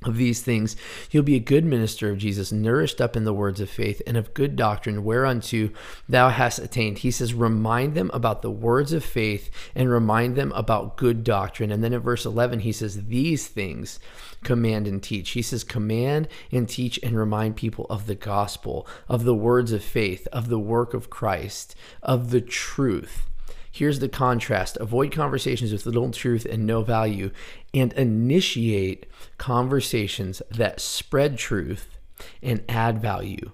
of 0.03 0.17
these 0.17 0.41
things, 0.41 0.75
you'll 1.12 1.21
be 1.21 1.36
a 1.36 1.39
good 1.39 1.63
minister 1.63 2.10
of 2.10 2.17
Jesus, 2.17 2.51
nourished 2.51 3.00
up 3.00 3.15
in 3.15 3.24
the 3.24 3.33
words 3.33 3.60
of 3.60 3.69
faith 3.69 4.01
and 4.07 4.17
of 4.17 4.33
good 4.33 4.55
doctrine, 4.55 5.03
whereunto 5.03 5.69
thou 6.10 6.29
hast 6.29 6.57
attained. 6.57 7.00
He 7.00 7.12
says, 7.12 7.36
remind 7.36 7.93
them 7.93 8.10
about 8.12 8.41
the 8.41 8.50
words 8.50 8.93
of 8.93 9.05
faith 9.05 9.51
and 9.75 9.91
remind 9.91 10.36
them 10.36 10.51
about 10.53 10.98
good 10.98 11.24
doctrine. 11.24 11.71
And 11.71 11.83
then 11.83 11.93
in 11.93 12.00
verse 12.00 12.25
11, 12.25 12.62
he 12.62 12.71
says, 12.71 13.05
these 13.05 13.48
things 13.48 14.00
command 14.43 14.88
and 14.88 15.03
teach. 15.03 15.31
He 15.31 15.43
says, 15.43 15.63
command 15.63 16.27
and 16.51 16.67
teach 16.67 17.00
and 17.03 17.15
remind 17.15 17.55
people 17.55 17.86
of 17.88 18.07
the 18.07 18.15
gospel, 18.15 18.88
of 19.07 19.24
the 19.24 19.36
words 19.36 19.71
of 19.71 19.83
faith, 19.83 20.27
of 20.33 20.50
the 20.50 20.60
work 20.60 20.95
of 20.95 21.12
Christ, 21.12 21.75
of 22.01 22.31
the 22.31 22.41
truth. 22.41 23.27
Here's 23.71 23.99
the 23.99 24.09
contrast 24.09 24.77
avoid 24.77 25.11
conversations 25.11 25.71
with 25.71 25.85
little 25.85 26.11
truth 26.11 26.45
and 26.45 26.65
no 26.65 26.83
value, 26.83 27.31
and 27.73 27.93
initiate 27.93 29.05
conversations 29.37 30.41
that 30.51 30.81
spread 30.81 31.37
truth 31.37 31.97
and 32.41 32.63
add 32.67 33.01
value. 33.01 33.51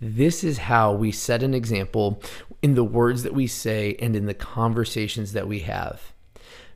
This 0.00 0.42
is 0.42 0.58
how 0.58 0.92
we 0.92 1.12
set 1.12 1.42
an 1.42 1.54
example 1.54 2.20
in 2.62 2.74
the 2.74 2.84
words 2.84 3.22
that 3.22 3.34
we 3.34 3.46
say 3.46 3.96
and 4.00 4.16
in 4.16 4.26
the 4.26 4.34
conversations 4.34 5.32
that 5.32 5.46
we 5.46 5.60
have 5.60 6.13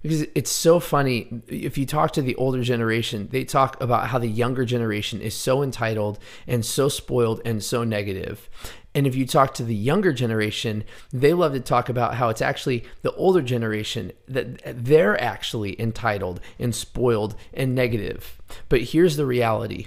because 0.02 0.23
it's 0.35 0.50
so 0.50 0.81
funny 0.81 1.43
if 1.49 1.76
you 1.78 1.87
talk 1.87 2.12
to 2.12 2.23
the 2.23 2.35
older 2.37 2.62
generation 2.62 3.28
they 3.31 3.45
talk 3.45 3.81
about 3.81 4.09
how 4.09 4.19
the 4.19 4.28
younger 4.28 4.64
generation 4.64 5.21
is 5.21 5.35
so 5.35 5.62
entitled 5.62 6.19
and 6.47 6.64
so 6.64 6.88
spoiled 6.88 7.40
and 7.45 7.62
so 7.62 7.85
negative. 7.85 8.49
And 8.95 9.07
if 9.07 9.14
you 9.14 9.26
talk 9.26 9.55
to 9.55 9.64
the 9.64 9.75
younger 9.75 10.12
generation 10.12 10.85
they 11.12 11.33
love 11.33 11.52
to 11.52 11.61
talk 11.61 11.88
about 11.88 12.14
how 12.14 12.28
it's 12.28 12.43
actually 12.43 12.85
the 13.02 13.12
older 13.12 13.43
generation 13.43 14.12
that 14.26 14.61
they're 14.64 15.21
actually 15.21 15.81
entitled 15.81 16.40
and 16.59 16.75
spoiled 16.75 17.35
and 17.52 17.75
negative. 17.75 18.40
But 18.69 18.83
here's 18.83 19.17
the 19.17 19.26
reality. 19.26 19.87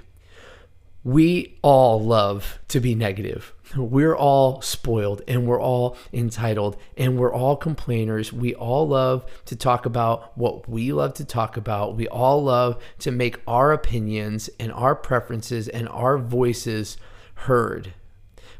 We 1.03 1.57
all 1.61 2.03
love 2.03 2.59
to 2.67 2.79
be 2.79 2.93
negative 2.93 3.53
we're 3.75 4.15
all 4.15 4.61
spoiled 4.61 5.21
and 5.27 5.47
we're 5.47 5.61
all 5.61 5.97
entitled 6.11 6.77
and 6.97 7.17
we're 7.17 7.33
all 7.33 7.55
complainers. 7.55 8.33
We 8.33 8.53
all 8.55 8.87
love 8.87 9.25
to 9.45 9.55
talk 9.55 9.85
about 9.85 10.37
what 10.37 10.67
we 10.67 10.93
love 10.93 11.13
to 11.15 11.25
talk 11.25 11.57
about. 11.57 11.95
We 11.95 12.07
all 12.07 12.43
love 12.43 12.81
to 12.99 13.11
make 13.11 13.39
our 13.47 13.71
opinions 13.71 14.49
and 14.59 14.71
our 14.71 14.95
preferences 14.95 15.67
and 15.67 15.87
our 15.89 16.17
voices 16.17 16.97
heard. 17.35 17.93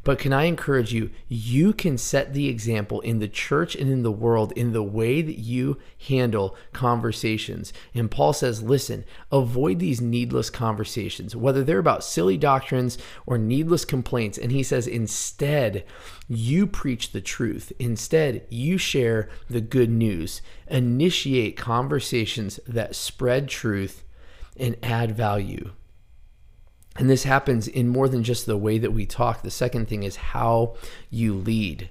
But 0.03 0.17
can 0.17 0.33
I 0.33 0.45
encourage 0.45 0.91
you? 0.91 1.11
You 1.27 1.73
can 1.73 1.97
set 1.97 2.33
the 2.33 2.47
example 2.47 3.01
in 3.01 3.19
the 3.19 3.27
church 3.27 3.75
and 3.75 3.87
in 3.87 4.01
the 4.01 4.11
world 4.11 4.51
in 4.53 4.73
the 4.73 4.81
way 4.81 5.21
that 5.21 5.37
you 5.37 5.77
handle 6.07 6.55
conversations. 6.73 7.71
And 7.93 8.09
Paul 8.09 8.33
says, 8.33 8.63
listen, 8.63 9.05
avoid 9.31 9.77
these 9.77 10.01
needless 10.01 10.49
conversations, 10.49 11.35
whether 11.35 11.63
they're 11.63 11.77
about 11.77 12.03
silly 12.03 12.35
doctrines 12.35 12.97
or 13.27 13.37
needless 13.37 13.85
complaints. 13.85 14.39
And 14.39 14.51
he 14.51 14.63
says, 14.63 14.87
instead, 14.87 15.85
you 16.27 16.65
preach 16.65 17.11
the 17.11 17.21
truth. 17.21 17.71
Instead, 17.77 18.47
you 18.49 18.79
share 18.79 19.29
the 19.51 19.61
good 19.61 19.91
news. 19.91 20.41
Initiate 20.67 21.57
conversations 21.57 22.59
that 22.67 22.95
spread 22.95 23.47
truth 23.47 24.03
and 24.57 24.75
add 24.81 25.15
value. 25.15 25.73
And 26.97 27.09
this 27.09 27.23
happens 27.23 27.67
in 27.67 27.87
more 27.87 28.09
than 28.09 28.23
just 28.23 28.45
the 28.45 28.57
way 28.57 28.77
that 28.77 28.91
we 28.91 29.05
talk. 29.05 29.41
The 29.41 29.51
second 29.51 29.87
thing 29.87 30.03
is 30.03 30.15
how 30.17 30.75
you 31.09 31.33
lead. 31.33 31.89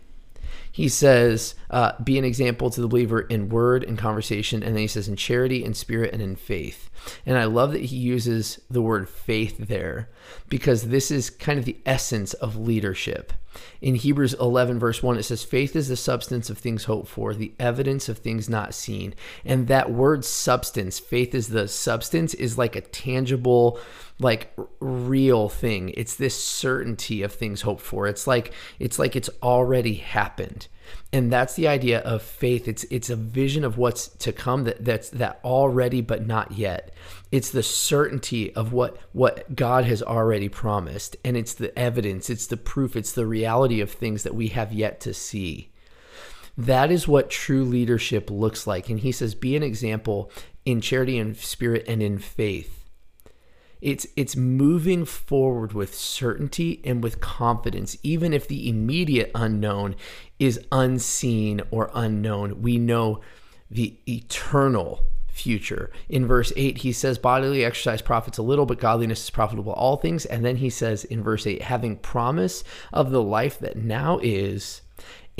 He 0.72 0.88
says, 0.88 1.54
uh, 1.70 1.92
be 2.02 2.18
an 2.18 2.24
example 2.24 2.70
to 2.70 2.80
the 2.80 2.86
believer 2.86 3.22
in 3.22 3.48
word 3.48 3.82
and 3.82 3.98
conversation. 3.98 4.62
And 4.62 4.74
then 4.74 4.82
he 4.82 4.86
says, 4.86 5.08
in 5.08 5.16
charity, 5.16 5.64
in 5.64 5.74
spirit, 5.74 6.12
and 6.12 6.22
in 6.22 6.36
faith. 6.36 6.90
And 7.26 7.36
I 7.36 7.44
love 7.44 7.72
that 7.72 7.86
he 7.86 7.96
uses 7.96 8.60
the 8.70 8.82
word 8.82 9.08
faith 9.08 9.56
there 9.58 10.08
because 10.48 10.84
this 10.84 11.10
is 11.10 11.28
kind 11.28 11.58
of 11.58 11.64
the 11.64 11.78
essence 11.84 12.34
of 12.34 12.56
leadership. 12.56 13.32
In 13.80 13.94
Hebrews 13.94 14.34
11, 14.34 14.78
verse 14.78 15.02
1, 15.02 15.18
it 15.18 15.22
says, 15.22 15.42
Faith 15.44 15.74
is 15.74 15.88
the 15.88 15.96
substance 15.96 16.50
of 16.50 16.58
things 16.58 16.84
hoped 16.84 17.08
for, 17.08 17.34
the 17.34 17.52
evidence 17.58 18.08
of 18.08 18.18
things 18.18 18.48
not 18.48 18.74
seen. 18.74 19.14
And 19.44 19.68
that 19.68 19.90
word 19.90 20.24
substance, 20.24 20.98
faith 20.98 21.34
is 21.34 21.48
the 21.48 21.66
substance, 21.68 22.34
is 22.34 22.58
like 22.58 22.76
a 22.76 22.80
tangible, 22.80 23.78
like 24.18 24.52
real 24.80 25.48
thing. 25.48 25.92
It's 25.96 26.14
this 26.14 26.42
certainty 26.42 27.22
of 27.22 27.32
things 27.32 27.62
hoped 27.62 27.82
for. 27.82 28.06
It's 28.06 28.26
like 28.26 28.52
it's 28.78 28.98
like 28.98 29.16
it's 29.16 29.30
already 29.42 29.94
happened 29.94 30.68
and 31.12 31.32
that's 31.32 31.54
the 31.54 31.66
idea 31.66 32.00
of 32.00 32.22
faith. 32.22 32.68
It's 32.68 32.84
it's 32.84 33.10
a 33.10 33.16
vision 33.16 33.64
of 33.64 33.78
what's 33.78 34.08
to 34.08 34.32
come 34.32 34.64
that 34.64 34.84
that's 34.84 35.10
that 35.10 35.40
already 35.44 36.00
but 36.00 36.26
not 36.26 36.52
yet. 36.52 36.94
It's 37.32 37.50
the 37.50 37.62
certainty 37.62 38.54
of 38.54 38.72
what 38.72 38.98
what 39.12 39.56
god 39.56 39.84
has 39.84 40.02
already 40.02 40.48
promised. 40.48 41.16
And 41.24 41.36
it's 41.36 41.54
the 41.54 41.76
evidence. 41.78 42.30
It's 42.30 42.46
the 42.46 42.56
proof. 42.56 42.94
It's 42.94 43.12
the 43.12 43.26
reality 43.26 43.80
of 43.80 43.90
things 43.90 44.22
that 44.22 44.34
we 44.34 44.48
have 44.48 44.72
yet 44.72 45.00
to 45.00 45.14
see. 45.14 45.70
That 46.56 46.90
is 46.90 47.08
what 47.08 47.30
true 47.30 47.64
leadership 47.64 48.30
looks 48.30 48.66
like. 48.66 48.88
And 48.88 49.00
he 49.00 49.12
says 49.12 49.34
be 49.34 49.56
an 49.56 49.62
example 49.62 50.30
in 50.64 50.80
charity 50.80 51.18
and 51.18 51.36
spirit 51.36 51.84
and 51.88 52.02
in 52.02 52.18
faith 52.18 52.79
it's 53.80 54.06
it's 54.16 54.36
moving 54.36 55.04
forward 55.04 55.72
with 55.72 55.94
certainty 55.94 56.80
and 56.84 57.02
with 57.02 57.20
confidence 57.20 57.96
even 58.02 58.32
if 58.32 58.46
the 58.46 58.68
immediate 58.68 59.30
unknown 59.34 59.96
is 60.38 60.60
unseen 60.72 61.60
or 61.70 61.90
unknown. 61.94 62.62
We 62.62 62.78
know 62.78 63.20
the 63.70 63.98
eternal 64.08 65.04
future. 65.28 65.90
In 66.08 66.26
verse 66.26 66.52
8 66.56 66.78
he 66.78 66.92
says 66.92 67.18
bodily 67.18 67.64
exercise 67.64 68.02
profits 68.02 68.38
a 68.38 68.42
little 68.42 68.66
but 68.66 68.78
godliness 68.78 69.24
is 69.24 69.30
profitable 69.30 69.72
all 69.72 69.96
things. 69.96 70.26
And 70.26 70.44
then 70.44 70.56
he 70.56 70.70
says 70.70 71.04
in 71.04 71.22
verse 71.22 71.46
8 71.46 71.62
having 71.62 71.96
promise 71.96 72.64
of 72.92 73.10
the 73.10 73.22
life 73.22 73.58
that 73.60 73.76
now 73.76 74.18
is 74.22 74.82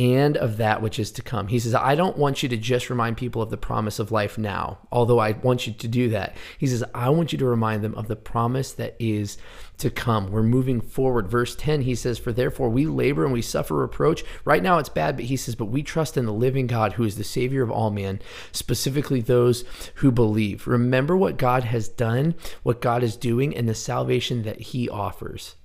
and 0.00 0.38
of 0.38 0.56
that 0.56 0.80
which 0.80 0.98
is 0.98 1.12
to 1.12 1.20
come. 1.20 1.48
He 1.48 1.58
says, 1.58 1.74
I 1.74 1.94
don't 1.94 2.16
want 2.16 2.42
you 2.42 2.48
to 2.48 2.56
just 2.56 2.88
remind 2.88 3.18
people 3.18 3.42
of 3.42 3.50
the 3.50 3.58
promise 3.58 3.98
of 3.98 4.10
life 4.10 4.38
now, 4.38 4.78
although 4.90 5.18
I 5.18 5.32
want 5.32 5.66
you 5.66 5.74
to 5.74 5.88
do 5.88 6.08
that. 6.08 6.34
He 6.56 6.66
says, 6.66 6.82
I 6.94 7.10
want 7.10 7.32
you 7.32 7.38
to 7.38 7.44
remind 7.44 7.84
them 7.84 7.94
of 7.96 8.08
the 8.08 8.16
promise 8.16 8.72
that 8.72 8.96
is 8.98 9.36
to 9.76 9.90
come. 9.90 10.30
We're 10.30 10.42
moving 10.42 10.80
forward. 10.80 11.28
Verse 11.28 11.54
10, 11.54 11.82
he 11.82 11.94
says, 11.94 12.18
For 12.18 12.32
therefore 12.32 12.70
we 12.70 12.86
labor 12.86 13.24
and 13.24 13.32
we 13.32 13.42
suffer 13.42 13.76
reproach. 13.76 14.24
Right 14.46 14.62
now 14.62 14.78
it's 14.78 14.88
bad, 14.88 15.16
but 15.16 15.26
he 15.26 15.36
says, 15.36 15.54
But 15.54 15.66
we 15.66 15.82
trust 15.82 16.16
in 16.16 16.24
the 16.24 16.32
living 16.32 16.66
God 16.66 16.94
who 16.94 17.04
is 17.04 17.18
the 17.18 17.24
Savior 17.24 17.62
of 17.62 17.70
all 17.70 17.90
men, 17.90 18.22
specifically 18.52 19.20
those 19.20 19.64
who 19.96 20.10
believe. 20.10 20.66
Remember 20.66 21.14
what 21.14 21.36
God 21.36 21.64
has 21.64 21.88
done, 21.88 22.36
what 22.62 22.80
God 22.80 23.02
is 23.02 23.18
doing, 23.18 23.54
and 23.54 23.68
the 23.68 23.74
salvation 23.74 24.44
that 24.44 24.60
he 24.60 24.88
offers. 24.88 25.56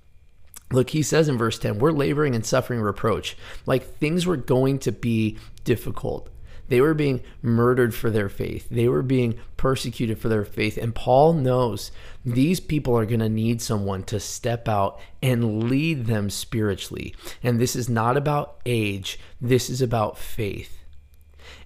Look, 0.72 0.90
he 0.90 1.04
says 1.04 1.30
in 1.30 1.38
verse 1.38 1.60
10, 1.60 1.80
we're 1.80 1.92
laboring 1.92 2.36
and 2.36 2.46
suffering 2.46 2.82
reproach. 2.82 3.38
Like 3.66 3.98
things 3.98 4.26
were 4.26 4.38
going 4.38 4.80
to 4.80 4.92
be 4.92 5.38
difficult. 5.64 6.30
They 6.68 6.82
were 6.82 6.96
being 6.96 7.22
murdered 7.44 7.94
for 7.94 8.10
their 8.10 8.30
faith. 8.30 8.68
They 8.70 8.88
were 8.88 9.04
being 9.04 9.38
persecuted 9.56 10.18
for 10.18 10.30
their 10.30 10.46
faith. 10.46 10.78
And 10.78 10.96
Paul 10.96 11.34
knows 11.34 11.92
these 12.26 12.60
people 12.60 12.98
are 12.98 13.06
going 13.06 13.20
to 13.20 13.30
need 13.30 13.62
someone 13.62 14.04
to 14.06 14.20
step 14.20 14.68
out 14.68 15.00
and 15.22 15.70
lead 15.70 16.08
them 16.08 16.30
spiritually. 16.32 17.16
And 17.44 17.60
this 17.60 17.76
is 17.76 17.88
not 17.88 18.18
about 18.18 18.60
age, 18.66 19.20
this 19.40 19.70
is 19.70 19.82
about 19.82 20.18
faith. 20.18 20.80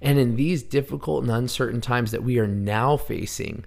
And 0.01 0.19
in 0.19 0.35
these 0.35 0.63
difficult 0.63 1.23
and 1.23 1.31
uncertain 1.31 1.79
times 1.79 2.11
that 2.11 2.23
we 2.23 2.37
are 2.37 2.47
now 2.47 2.97
facing, 2.97 3.65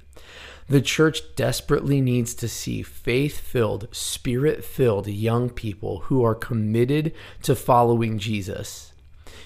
the 0.72 0.80
church 0.80 1.20
desperately 1.36 2.00
needs 2.00 2.32
to 2.32 2.48
see 2.48 2.82
faith 2.82 3.38
filled, 3.38 3.86
spirit 3.94 4.64
filled 4.64 5.06
young 5.06 5.50
people 5.50 5.98
who 6.04 6.24
are 6.24 6.34
committed 6.34 7.12
to 7.42 7.54
following 7.54 8.18
Jesus. 8.18 8.94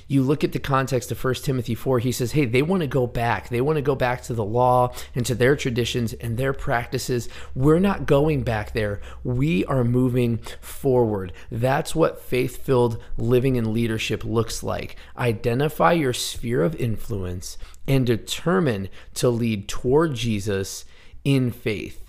you 0.07 0.23
look 0.23 0.45
at 0.45 0.53
the 0.53 0.61
context 0.61 1.11
of 1.11 1.25
1 1.25 1.35
Timothy 1.35 1.75
4, 1.75 1.99
he 1.99 2.13
says, 2.13 2.31
hey, 2.31 2.45
they 2.45 2.63
want 2.63 2.83
to 2.83 2.87
go 2.87 3.09
back. 3.09 3.49
They 3.49 3.61
want 3.61 3.75
to 3.75 3.83
go 3.83 3.97
back 3.97 4.23
to 4.23 4.35
the 4.35 4.45
law 4.45 4.95
and 5.17 5.27
to 5.27 5.35
their 5.35 5.57
traditions 5.57 6.13
and 6.13 6.39
their 6.39 6.53
practices. 6.53 7.29
We're 7.57 7.81
not 7.81 8.07
going 8.07 8.45
back 8.45 8.73
there. 8.73 9.01
We 9.25 9.65
are 9.65 9.83
moving 9.83 10.39
forward. 10.61 11.33
That's 11.51 11.93
what 11.93 12.23
faith 12.23 12.63
filled 12.65 13.03
living 13.19 13.59
and 13.59 13.73
leadership 13.73 14.25
looks 14.25 14.63
like. 14.63 14.95
Identify 15.19 15.95
your 15.95 16.13
sphere 16.13 16.63
of 16.63 16.77
influence 16.77 17.59
and 17.89 18.07
determine 18.07 18.91
to 19.15 19.29
lead 19.29 19.69
toward 19.69 20.15
Jesus 20.15 20.85
in 21.27 21.51
faith. 21.51 22.05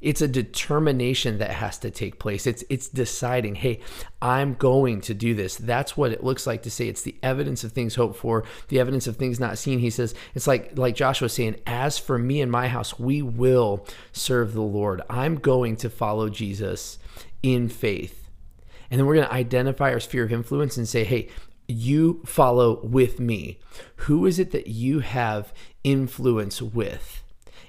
It's 0.00 0.20
a 0.20 0.26
determination 0.26 1.38
that 1.38 1.52
has 1.52 1.78
to 1.78 1.90
take 1.92 2.18
place. 2.18 2.44
It's 2.44 2.64
it's 2.68 2.88
deciding 2.88 3.54
hey 3.54 3.78
i'm 4.20 4.54
going 4.54 5.00
to 5.02 5.14
do 5.14 5.32
this. 5.32 5.54
That's 5.54 5.96
what 5.96 6.10
it 6.10 6.24
looks 6.24 6.44
like 6.44 6.64
to 6.64 6.70
say 6.72 6.88
it's 6.88 7.02
the 7.02 7.14
evidence 7.22 7.62
of 7.62 7.70
things 7.70 7.94
hoped 7.94 8.16
for 8.16 8.42
the 8.66 8.80
evidence 8.80 9.06
of 9.06 9.16
things 9.16 9.38
not 9.38 9.58
seen. 9.58 9.78
He 9.78 9.90
says 9.90 10.12
it's 10.34 10.48
like 10.48 10.76
like 10.76 10.96
joshua 10.96 11.28
saying 11.28 11.60
as 11.68 11.98
for 11.98 12.18
me 12.18 12.40
and 12.40 12.50
my 12.50 12.66
house 12.66 12.98
we 12.98 13.22
will 13.22 13.86
serve 14.10 14.54
the 14.54 14.60
lord. 14.60 15.02
I'm 15.08 15.36
going 15.36 15.76
to 15.76 15.88
follow 15.88 16.28
jesus 16.28 16.98
in 17.44 17.68
faith. 17.68 18.28
And 18.90 18.98
then 18.98 19.06
we're 19.06 19.14
going 19.14 19.28
to 19.28 19.32
identify 19.34 19.92
our 19.92 20.00
sphere 20.00 20.24
of 20.24 20.32
influence 20.32 20.76
and 20.76 20.88
say 20.88 21.04
hey 21.04 21.28
you 21.68 22.22
follow 22.26 22.84
with 22.84 23.20
me. 23.20 23.60
Who 24.08 24.26
is 24.26 24.40
it 24.40 24.50
that 24.50 24.66
you 24.66 24.98
have 24.98 25.54
influence 25.84 26.60
with 26.60 27.22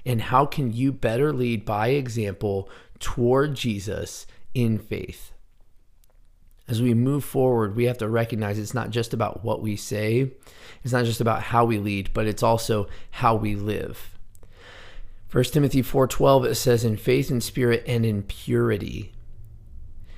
and 0.05 0.21
how 0.21 0.45
can 0.45 0.73
you 0.73 0.91
better 0.91 1.31
lead 1.31 1.65
by 1.65 1.89
example 1.89 2.69
toward 2.99 3.55
Jesus 3.55 4.25
in 4.53 4.77
faith? 4.77 5.31
As 6.67 6.81
we 6.81 6.93
move 6.93 7.23
forward, 7.23 7.75
we 7.75 7.85
have 7.85 7.97
to 7.97 8.07
recognize 8.07 8.57
it's 8.57 8.73
not 8.73 8.89
just 8.89 9.13
about 9.13 9.43
what 9.43 9.61
we 9.61 9.75
say, 9.75 10.31
it's 10.83 10.93
not 10.93 11.05
just 11.05 11.21
about 11.21 11.43
how 11.43 11.65
we 11.65 11.77
lead, 11.77 12.11
but 12.13 12.25
it's 12.25 12.43
also 12.43 12.87
how 13.11 13.35
we 13.35 13.55
live. 13.55 14.17
1 15.31 15.43
Timothy 15.45 15.81
4:12 15.81 16.45
it 16.45 16.55
says 16.55 16.85
in 16.85 16.95
faith 16.95 17.31
and 17.31 17.43
spirit 17.43 17.83
and 17.87 18.05
in 18.05 18.23
purity. 18.23 19.11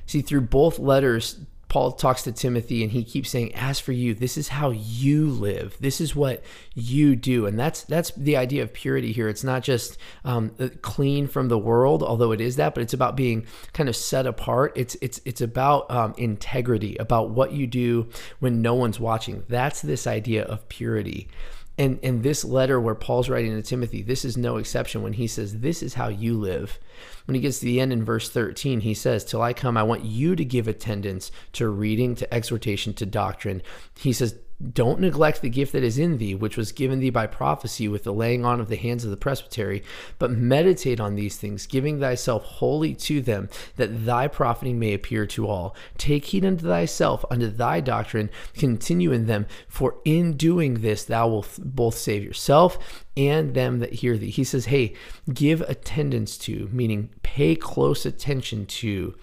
See 0.06 0.22
through 0.22 0.42
both 0.42 0.78
letters 0.78 1.40
Paul 1.68 1.92
talks 1.94 2.24
to 2.24 2.32
Timothy 2.32 2.84
and 2.84 2.92
he 2.92 3.04
keeps 3.04 3.30
saying, 3.30 3.54
"As 3.56 3.80
for 3.80 3.92
you, 3.92 4.14
this 4.14 4.38
is 4.38 4.50
how 4.50 4.70
you 4.72 5.30
live. 5.30 5.78
This 5.80 6.00
is 6.00 6.16
what 6.16 6.44
you 6.74 7.16
do." 7.16 7.46
And 7.46 7.58
that's 7.60 7.84
that's 7.84 8.12
the 8.12 8.38
idea 8.38 8.64
of 8.64 8.74
purity 8.74 9.12
here. 9.12 9.28
It's 9.28 9.44
not 9.44 9.64
just 9.64 9.98
um, 10.24 10.52
uh, 10.60 10.70
clean 10.82 11.28
from 11.28 11.48
the 11.48 11.58
world, 11.58 12.04
although 12.04 12.32
it 12.32 12.42
is 12.42 12.56
that, 12.58 12.76
but 12.76 12.82
it's 12.82 12.94
about 12.94 13.16
being 13.16 13.46
kind 13.74 13.90
of 13.90 13.96
set 13.96 14.26
apart. 14.28 14.74
It's 14.76 14.96
it's 15.02 15.20
it's 15.26 15.42
about 15.42 15.90
um, 15.90 16.14
integrity, 16.18 16.96
about 16.98 17.32
what 17.32 17.52
you 17.52 17.68
do 17.68 18.10
when 18.40 18.62
no 18.62 18.74
one's 18.76 19.00
watching. 19.00 19.44
That's 19.50 19.82
this 19.82 20.08
idea 20.08 20.44
of 20.44 20.68
purity. 20.70 21.28
And 21.78 22.00
in 22.00 22.22
this 22.22 22.46
letter 22.46 22.80
where 22.80 22.96
Paul's 22.96 23.30
writing 23.30 23.52
to 23.52 23.62
Timothy, 23.62 24.02
this 24.02 24.24
is 24.24 24.38
no 24.38 24.58
exception 24.58 25.02
when 25.02 25.14
he 25.14 25.28
says, 25.28 25.60
This 25.60 25.84
is 25.84 25.96
how 25.96 26.08
you 26.08 26.40
live. 26.40 26.80
When 27.26 27.36
he 27.36 27.42
gets 27.42 27.60
to 27.60 27.66
the 27.66 27.82
end 27.82 27.92
in 27.92 28.06
verse 28.06 28.30
13, 28.30 28.82
he 28.82 28.94
says, 28.94 29.26
Till 29.26 29.42
I 29.42 29.54
come, 29.54 29.76
I 29.76 29.84
want 29.84 30.06
you 30.06 30.36
to 30.36 30.46
give 30.46 30.68
attendance 30.68 31.32
to 31.54 31.68
reading, 31.68 32.16
to 32.16 32.34
exhortation, 32.34 32.94
to 32.94 33.06
doctrine. 33.06 33.62
He 34.00 34.14
says, 34.14 34.38
don't 34.72 35.02
neglect 35.02 35.42
the 35.42 35.50
gift 35.50 35.74
that 35.74 35.84
is 35.84 35.98
in 35.98 36.18
thee, 36.18 36.34
which 36.34 36.56
was 36.56 36.72
given 36.72 37.00
thee 37.00 37.10
by 37.10 37.28
prophecy 37.28 37.88
with 37.88 38.04
the 38.04 38.14
laying 38.14 38.46
on 38.46 38.62
of 38.62 38.70
the 38.70 38.78
hands 38.78 39.04
of 39.04 39.12
the 39.12 39.18
presbytery, 39.18 39.84
but 40.18 40.32
meditate 40.32 41.00
on 41.00 41.16
these 41.16 41.38
things, 41.38 41.68
giving 41.68 42.00
thyself 42.00 42.44
wholly 42.44 42.94
to 42.94 43.22
them, 43.22 43.50
that 43.76 44.06
thy 44.06 44.28
profiting 44.28 44.80
may 44.80 44.94
appear 44.94 45.26
to 45.26 45.48
all. 45.48 45.76
Take 45.98 46.26
heed 46.26 46.46
unto 46.46 46.66
thyself, 46.66 47.26
unto 47.30 47.48
thy 47.48 47.82
doctrine, 47.82 48.30
continue 48.54 49.12
in 49.12 49.28
them, 49.28 49.46
for 49.68 49.98
in 50.06 50.38
doing 50.38 50.76
this 50.76 51.04
thou 51.04 51.28
wilt 51.28 51.60
both 51.60 51.98
save 51.98 52.24
yourself 52.24 53.04
and 53.18 53.54
them 53.54 53.80
that 53.80 53.94
hear 53.94 54.18
thee. 54.18 54.30
He 54.30 54.44
says, 54.44 54.66
hey, 54.66 54.94
give 55.34 55.62
attendance 55.62 56.38
to, 56.40 56.70
meaning 56.72 57.10
pay 57.24 57.56
close 57.56 58.06
attention 58.06 58.66
to 58.68 59.16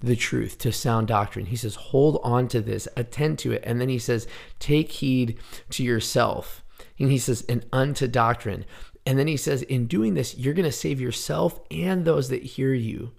the 0.00 0.16
truth, 0.16 0.58
to 0.58 0.72
sound 0.72 1.08
doctrine. 1.08 1.46
He 1.46 1.56
says, 1.56 1.74
hold 1.74 2.20
on 2.22 2.48
to 2.48 2.60
this, 2.60 2.86
attend 2.96 3.38
to 3.40 3.52
it. 3.52 3.62
And 3.64 3.80
then 3.80 3.88
he 3.88 3.98
says, 3.98 4.26
take 4.58 4.92
heed 4.92 5.38
to 5.70 5.82
yourself. 5.82 6.62
And 6.98 7.10
he 7.10 7.18
says, 7.18 7.44
and 7.48 7.66
unto 7.72 8.06
doctrine. 8.06 8.64
And 9.04 9.18
then 9.18 9.26
he 9.26 9.36
says, 9.36 9.62
in 9.62 9.86
doing 9.86 10.14
this, 10.14 10.36
you're 10.36 10.54
going 10.54 10.64
to 10.64 10.72
save 10.72 11.00
yourself 11.00 11.60
and 11.70 12.04
those 12.04 12.28
that 12.28 12.42
hear 12.42 12.74
you. 12.74 13.12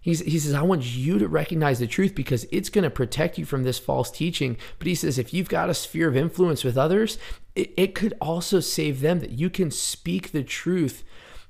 He's, 0.00 0.20
he 0.20 0.38
says, 0.38 0.52
I 0.52 0.60
want 0.60 0.84
you 0.84 1.18
to 1.18 1.26
recognize 1.26 1.78
the 1.78 1.86
truth 1.86 2.14
because 2.14 2.46
it's 2.52 2.68
going 2.68 2.82
to 2.82 2.90
protect 2.90 3.38
you 3.38 3.46
from 3.46 3.62
this 3.62 3.78
false 3.78 4.10
teaching. 4.10 4.58
But 4.78 4.86
he 4.86 4.94
says, 4.94 5.18
if 5.18 5.32
you've 5.32 5.48
got 5.48 5.70
a 5.70 5.74
sphere 5.74 6.08
of 6.08 6.16
influence 6.16 6.62
with 6.62 6.76
others, 6.76 7.16
it, 7.56 7.72
it 7.78 7.94
could 7.94 8.12
also 8.20 8.60
save 8.60 9.00
them 9.00 9.20
that 9.20 9.30
you 9.30 9.48
can 9.48 9.70
speak 9.70 10.32
the 10.32 10.42
truth 10.42 11.04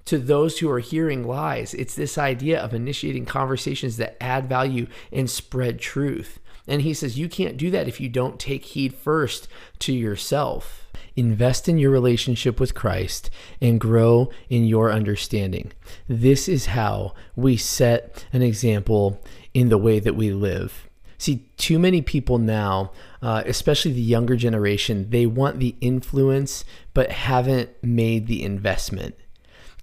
to 0.06 0.18
those 0.18 0.58
who 0.58 0.70
are 0.70 0.80
hearing 0.80 1.26
lies. 1.26 1.74
It's 1.74 1.94
this 1.94 2.18
idea 2.18 2.60
of 2.60 2.74
initiating 2.74 3.26
conversations 3.26 3.96
that 3.96 4.22
add 4.22 4.48
value 4.48 4.86
and 5.12 5.28
spread 5.28 5.80
truth. 5.80 6.40
And 6.66 6.82
he 6.82 6.94
says, 6.94 7.18
you 7.18 7.28
can't 7.28 7.56
do 7.56 7.70
that 7.70 7.88
if 7.88 8.00
you 8.00 8.08
don't 8.08 8.40
take 8.40 8.64
heed 8.64 8.94
first 8.94 9.48
to 9.80 9.92
yourself. 9.92 10.86
Invest 11.16 11.68
in 11.68 11.78
your 11.78 11.90
relationship 11.90 12.58
with 12.58 12.74
Christ 12.74 13.30
and 13.60 13.80
grow 13.80 14.30
in 14.48 14.64
your 14.64 14.90
understanding. 14.90 15.72
This 16.08 16.48
is 16.48 16.66
how 16.66 17.14
we 17.36 17.56
set 17.56 18.26
an 18.32 18.42
example 18.42 19.22
in 19.52 19.68
the 19.68 19.78
way 19.78 20.00
that 20.00 20.16
we 20.16 20.32
live. 20.32 20.88
See, 21.18 21.46
too 21.56 21.78
many 21.78 22.02
people 22.02 22.38
now, 22.38 22.90
uh, 23.22 23.44
especially 23.46 23.92
the 23.92 24.00
younger 24.00 24.34
generation, 24.34 25.10
they 25.10 25.26
want 25.26 25.60
the 25.60 25.76
influence 25.80 26.64
but 26.92 27.10
haven't 27.10 27.70
made 27.82 28.26
the 28.26 28.42
investment 28.42 29.14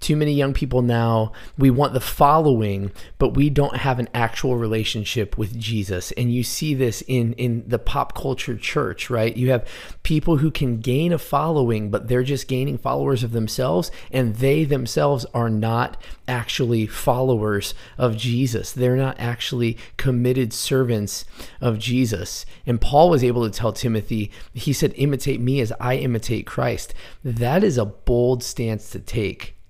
too 0.02 0.16
many 0.16 0.34
young 0.34 0.54
people 0.54 0.82
now. 0.82 1.32
We 1.58 1.70
want 1.70 1.94
the 1.94 2.02
following 2.02 2.92
but 3.20 3.36
we 3.36 3.50
don't 3.50 3.78
have 3.78 4.00
an 4.00 4.10
actual 4.14 4.58
relationship 4.58 5.38
with 5.38 5.58
jesus. 5.58 6.12
And 6.14 6.34
you 6.34 6.44
see 6.44 6.74
this 6.74 7.04
in 7.08 7.34
in 7.34 7.64
the 7.68 7.80
pop 7.80 8.16
culture 8.16 8.58
church 8.58 9.10
right? 9.10 9.38
You 9.38 9.52
have 9.52 9.68
people 10.04 10.38
who 10.38 10.52
can 10.52 10.80
gain 10.80 11.14
a 11.14 11.20
following 11.20 11.92
but 11.92 12.08
they're 12.08 12.24
just 12.24 12.48
gaining 12.48 12.80
followers 12.80 13.24
of 13.24 13.32
themselves 13.32 13.92
and 14.12 14.36
they 14.38 14.64
themselves 14.64 15.26
are 15.34 15.50
not 15.50 16.02
actually 16.28 16.88
followers 16.88 17.76
of 17.98 18.18
jesus. 18.18 18.72
They're 18.74 18.98
not 18.98 19.20
actually 19.20 19.78
committed 19.98 20.52
servants 20.52 21.26
of 21.62 21.78
jesus. 21.78 22.46
And 22.66 22.82
paul 22.82 23.12
was 23.12 23.24
able 23.24 23.48
to 23.48 23.56
tell 23.56 23.72
timothy 23.72 24.32
he 24.54 24.74
said 24.74 24.94
imitate 24.96 25.40
me 25.40 25.62
as 25.62 25.72
i 25.80 25.96
imitate 25.96 26.48
christ. 26.48 26.96
That 27.24 27.64
is 27.64 27.78
a 27.78 27.86
bold 27.86 28.44
stance 28.44 28.90
to 28.90 29.00
take 29.00 29.61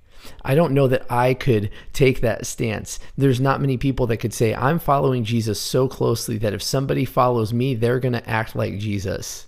I 0.44 0.56
don't 0.56 0.74
know 0.74 0.88
that 0.88 1.10
I 1.12 1.34
could 1.34 1.70
take 1.94 2.22
that 2.22 2.46
stance. 2.46 3.00
There's 3.18 3.40
not 3.40 3.62
many 3.62 3.78
people 3.78 4.08
that 4.08 4.18
could 4.18 4.34
say, 4.34 4.54
I'm 4.54 4.80
following 4.80 5.24
Jesus 5.24 5.60
so 5.60 5.88
closely 5.88 6.38
that 6.40 6.54
if 6.54 6.62
somebody 6.62 7.06
follows 7.06 7.54
me, 7.54 7.76
they're 7.76 8.00
going 8.00 8.14
to 8.14 8.30
act 8.30 8.56
like 8.56 8.78
Jesus. 8.78 9.48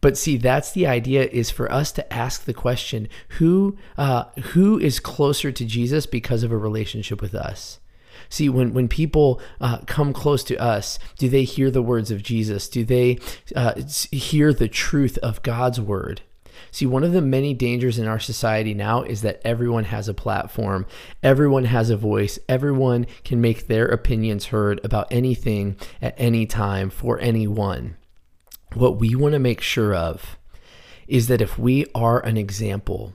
But 0.00 0.16
see, 0.16 0.36
that's 0.36 0.72
the 0.72 0.86
idea 0.86 1.24
is 1.26 1.50
for 1.50 1.70
us 1.72 1.90
to 1.92 2.12
ask 2.12 2.44
the 2.44 2.54
question, 2.54 3.08
who 3.30 3.76
uh, 3.96 4.24
who 4.52 4.78
is 4.78 5.00
closer 5.00 5.50
to 5.50 5.64
Jesus 5.64 6.06
because 6.06 6.42
of 6.42 6.52
a 6.52 6.56
relationship 6.56 7.20
with 7.20 7.34
us? 7.34 7.80
See, 8.28 8.48
when, 8.48 8.74
when 8.74 8.88
people 8.88 9.40
uh, 9.60 9.78
come 9.86 10.12
close 10.12 10.44
to 10.44 10.56
us, 10.56 10.98
do 11.16 11.28
they 11.28 11.44
hear 11.44 11.70
the 11.70 11.82
words 11.82 12.10
of 12.10 12.22
Jesus? 12.22 12.68
Do 12.68 12.84
they 12.84 13.18
uh, 13.56 13.74
hear 14.10 14.52
the 14.52 14.68
truth 14.68 15.18
of 15.18 15.42
God's 15.42 15.80
word? 15.80 16.22
See, 16.70 16.86
one 16.86 17.04
of 17.04 17.12
the 17.12 17.20
many 17.20 17.54
dangers 17.54 17.98
in 17.98 18.06
our 18.06 18.18
society 18.18 18.74
now 18.74 19.02
is 19.02 19.22
that 19.22 19.40
everyone 19.44 19.84
has 19.84 20.08
a 20.08 20.14
platform, 20.14 20.86
everyone 21.22 21.64
has 21.64 21.90
a 21.90 21.96
voice, 21.96 22.38
everyone 22.48 23.06
can 23.24 23.40
make 23.40 23.66
their 23.66 23.86
opinions 23.86 24.46
heard 24.46 24.80
about 24.84 25.08
anything 25.10 25.76
at 26.00 26.14
any 26.18 26.46
time 26.46 26.90
for 26.90 27.18
anyone. 27.20 27.96
What 28.74 28.98
we 28.98 29.14
want 29.14 29.32
to 29.32 29.38
make 29.38 29.60
sure 29.60 29.94
of 29.94 30.36
is 31.06 31.28
that 31.28 31.40
if 31.40 31.58
we 31.58 31.86
are 31.94 32.20
an 32.20 32.36
example, 32.36 33.14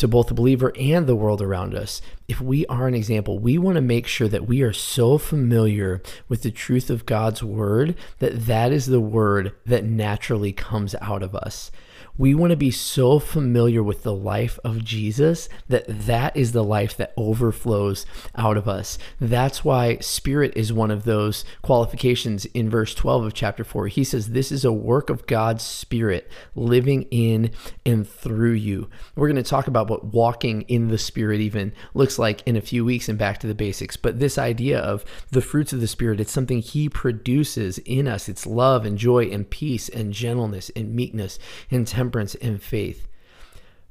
to 0.00 0.08
both 0.08 0.28
the 0.28 0.34
believer 0.34 0.72
and 0.78 1.06
the 1.06 1.14
world 1.14 1.42
around 1.42 1.74
us. 1.74 2.00
If 2.30 2.40
we 2.40 2.64
are 2.66 2.86
an 2.86 2.94
example, 2.94 3.40
we 3.40 3.58
want 3.58 3.74
to 3.74 3.80
make 3.80 4.06
sure 4.06 4.28
that 4.28 4.46
we 4.46 4.62
are 4.62 4.72
so 4.72 5.18
familiar 5.18 6.00
with 6.28 6.42
the 6.42 6.52
truth 6.52 6.88
of 6.88 7.04
God's 7.04 7.42
word 7.42 7.96
that 8.20 8.46
that 8.46 8.70
is 8.70 8.86
the 8.86 9.00
word 9.00 9.52
that 9.66 9.84
naturally 9.84 10.52
comes 10.52 10.94
out 11.00 11.24
of 11.24 11.34
us 11.34 11.72
We 12.20 12.34
want 12.34 12.50
to 12.50 12.56
be 12.56 12.70
so 12.70 13.18
familiar 13.18 13.82
with 13.82 14.02
the 14.02 14.14
life 14.14 14.58
of 14.62 14.84
Jesus 14.84 15.48
that 15.68 15.84
that 15.88 16.36
is 16.36 16.52
the 16.52 16.62
life 16.62 16.94
that 16.98 17.14
overflows 17.16 18.04
out 18.36 18.58
of 18.58 18.68
us. 18.68 18.98
That's 19.18 19.64
why 19.64 19.96
spirit 20.00 20.52
is 20.54 20.70
one 20.70 20.90
of 20.90 21.04
those 21.04 21.46
qualifications 21.62 22.44
in 22.46 22.68
verse 22.68 22.94
12 22.94 23.24
of 23.24 23.32
chapter 23.34 23.64
4. 23.64 23.88
He 23.88 24.04
says, 24.04 24.28
This 24.28 24.52
is 24.52 24.66
a 24.66 24.72
work 24.72 25.08
of 25.08 25.26
God's 25.26 25.64
spirit 25.64 26.30
living 26.54 27.04
in 27.10 27.52
and 27.86 28.06
through 28.06 28.52
you. 28.52 28.90
We're 29.16 29.28
going 29.28 29.42
to 29.42 29.42
talk 29.42 29.66
about 29.66 29.88
what 29.88 30.12
walking 30.12 30.62
in 30.62 30.88
the 30.88 30.98
spirit 30.98 31.40
even 31.40 31.72
looks 31.94 32.18
like 32.20 32.42
in 32.46 32.56
a 32.56 32.60
few 32.60 32.84
weeks 32.84 33.08
and 33.08 33.18
back 33.18 33.38
to 33.38 33.48
the 33.48 33.54
basics. 33.54 33.96
But 33.96 34.20
this 34.20 34.38
idea 34.38 34.78
of 34.78 35.04
the 35.32 35.42
fruits 35.42 35.72
of 35.72 35.80
the 35.80 35.88
spirit, 35.88 36.20
it's 36.20 36.30
something 36.30 36.60
He 36.60 36.88
produces 36.88 37.78
in 37.78 38.06
us. 38.06 38.28
It's 38.28 38.46
love 38.46 38.86
and 38.86 38.96
joy 38.96 39.24
and 39.24 39.50
peace 39.50 39.88
and 39.88 40.12
gentleness 40.12 40.70
and 40.76 40.94
meekness 40.94 41.40
and 41.70 41.84
temperance 41.84 42.36
and 42.36 42.62
faith. 42.62 43.08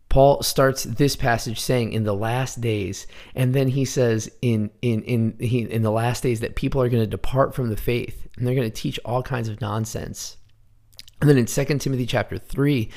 Paul 0.09 0.41
starts 0.41 0.85
this 0.85 1.15
passage 1.15 1.59
saying 1.59 1.93
in 1.93 2.03
the 2.03 2.15
last 2.15 2.59
days, 2.59 3.05
and 3.35 3.53
then 3.53 3.67
he 3.67 3.85
says 3.85 4.29
in 4.41 4.71
in 4.81 5.03
in 5.03 5.35
he, 5.39 5.61
in 5.61 5.83
the 5.83 5.91
last 5.91 6.23
days 6.23 6.39
that 6.39 6.55
people 6.55 6.81
are 6.81 6.89
going 6.89 7.03
to 7.03 7.07
depart 7.07 7.53
from 7.53 7.69
the 7.69 7.77
faith 7.77 8.27
and 8.35 8.45
they're 8.45 8.55
going 8.55 8.69
to 8.69 8.75
teach 8.75 8.99
all 9.05 9.21
kinds 9.21 9.49
of 9.49 9.61
nonsense. 9.61 10.37
And 11.21 11.29
then 11.29 11.37
in 11.37 11.47
2 11.47 11.65
Timothy 11.79 12.05
chapter 12.05 12.37
3, 12.37 12.89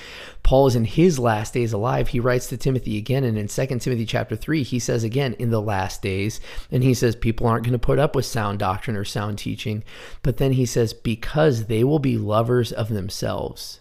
Paul 0.44 0.68
is 0.68 0.76
in 0.76 0.84
his 0.84 1.18
last 1.18 1.54
days 1.54 1.72
alive. 1.72 2.08
He 2.08 2.20
writes 2.20 2.46
to 2.48 2.56
Timothy 2.56 2.96
again. 2.96 3.24
And 3.24 3.36
in 3.36 3.48
2 3.48 3.66
Timothy 3.66 4.06
chapter 4.06 4.36
3, 4.36 4.62
he 4.62 4.78
says 4.78 5.02
again, 5.02 5.34
in 5.40 5.50
the 5.50 5.60
last 5.60 6.02
days, 6.02 6.40
and 6.70 6.84
he 6.84 6.94
says 6.94 7.16
people 7.16 7.48
aren't 7.48 7.64
going 7.64 7.72
to 7.72 7.78
put 7.80 7.98
up 7.98 8.14
with 8.14 8.24
sound 8.24 8.60
doctrine 8.60 8.96
or 8.96 9.04
sound 9.04 9.38
teaching. 9.38 9.82
But 10.22 10.36
then 10.36 10.52
he 10.52 10.66
says, 10.66 10.92
because 10.92 11.66
they 11.66 11.82
will 11.82 11.98
be 11.98 12.16
lovers 12.16 12.70
of 12.70 12.90
themselves. 12.90 13.80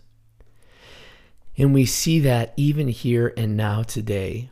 And 1.56 1.74
we 1.74 1.86
see 1.86 2.20
that 2.22 2.54
even 2.58 2.88
here 2.88 3.34
and 3.38 3.56
now 3.56 3.84
today 3.84 4.50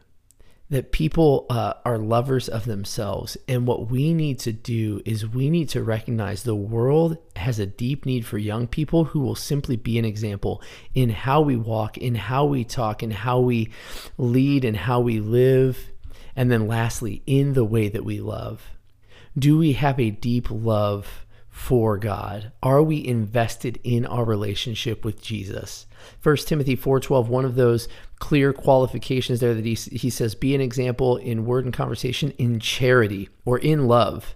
that 0.69 0.91
people 0.91 1.47
uh, 1.49 1.73
are 1.83 1.97
lovers 1.97 2.47
of 2.47 2.65
themselves. 2.65 3.37
And 3.47 3.65
what 3.65 3.89
we 3.89 4.13
need 4.13 4.37
to 4.39 4.51
do 4.51 5.01
is 5.03 5.27
we 5.27 5.49
need 5.49 5.69
to 5.69 5.83
recognize 5.83 6.43
the 6.43 6.55
world 6.55 7.17
has 7.35 7.57
a 7.57 7.65
deep 7.65 8.05
need 8.05 8.25
for 8.25 8.37
young 8.37 8.67
people 8.67 9.05
who 9.05 9.19
will 9.19 9.35
simply 9.35 9.75
be 9.75 9.97
an 9.97 10.05
example 10.05 10.61
in 10.93 11.09
how 11.09 11.41
we 11.41 11.55
walk, 11.55 11.97
in 11.97 12.15
how 12.15 12.45
we 12.45 12.63
talk, 12.63 13.01
in 13.01 13.11
how 13.11 13.39
we 13.39 13.71
lead, 14.17 14.63
and 14.63 14.77
how 14.77 14.99
we 14.99 15.19
live. 15.19 15.91
And 16.35 16.51
then 16.51 16.67
lastly, 16.67 17.23
in 17.25 17.53
the 17.53 17.65
way 17.65 17.89
that 17.89 18.05
we 18.05 18.19
love. 18.19 18.69
Do 19.37 19.57
we 19.57 19.73
have 19.73 19.99
a 19.99 20.11
deep 20.11 20.49
love 20.51 21.25
for 21.59 21.97
God? 21.97 22.53
Are 22.63 22.81
we 22.81 23.05
invested 23.05 23.79
in 23.83 24.05
our 24.05 24.23
relationship 24.23 25.03
with 25.03 25.21
Jesus? 25.21 25.85
1 26.23 26.37
Timothy 26.47 26.75
4:12, 26.75 27.27
one 27.27 27.43
of 27.43 27.55
those 27.55 27.89
clear 28.17 28.53
qualifications 28.53 29.41
there 29.41 29.53
that 29.53 29.65
he, 29.65 29.73
he 29.73 30.09
says, 30.09 30.35
be 30.35 30.55
an 30.55 30.61
example 30.61 31.17
in 31.17 31.45
word 31.45 31.65
and 31.65 31.73
conversation, 31.73 32.31
in 32.37 32.61
charity 32.61 33.27
or 33.43 33.59
in 33.59 33.87
love 33.87 34.35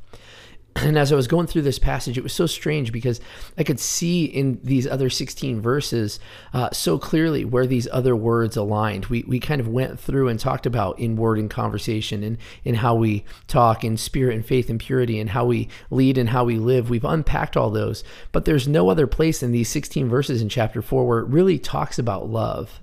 and 0.78 0.98
as 0.98 1.12
I 1.12 1.16
was 1.16 1.28
going 1.28 1.48
through 1.48 1.64
this 1.64 1.80
passage, 1.80 2.18
it 2.18 2.24
was 2.24 2.34
so 2.34 2.46
strange 2.46 2.92
because 2.92 3.20
I 3.58 3.64
could 3.64 3.80
see 3.80 4.26
in 4.26 4.60
these 4.64 4.88
other 4.88 5.10
16 5.10 5.62
verses 5.62 6.20
uh, 6.54 6.70
so 6.72 6.98
clearly 6.98 7.46
where 7.46 7.68
these 7.68 7.88
other 7.92 8.16
words 8.16 8.58
aligned. 8.58 9.08
We, 9.08 9.24
we 9.28 9.40
kind 9.40 9.62
of 9.62 9.68
went 9.68 10.00
through 10.00 10.30
and 10.30 10.40
talked 10.40 10.66
about 10.66 11.00
in 11.00 11.16
word 11.16 11.38
and 11.38 11.50
conversation 11.50 12.24
and 12.24 12.38
in 12.64 12.76
how 12.76 12.96
we 12.96 13.26
talk 13.48 13.84
in 13.84 13.98
spirit 13.98 14.36
and 14.36 14.46
faith 14.46 14.70
and 14.70 14.80
purity 14.80 15.20
and 15.20 15.30
how 15.30 15.46
we 15.46 15.70
lead 15.90 16.18
and 16.18 16.30
how 16.30 16.44
we 16.44 16.58
live. 16.58 16.90
We've 16.90 17.06
unpacked 17.06 17.56
all 17.56 17.70
those, 17.70 18.04
but 18.32 18.46
there's 18.46 18.68
no 18.68 18.90
other 18.90 19.08
place 19.08 19.44
in 19.44 19.52
these 19.52 19.70
16 19.70 20.10
verses 20.10 20.42
in 20.42 20.50
chapter 20.50 20.82
4 20.82 21.08
where 21.08 21.20
it 21.20 21.28
really 21.28 21.60
talks 21.60 22.00
about 22.00 22.30
love. 22.30 22.80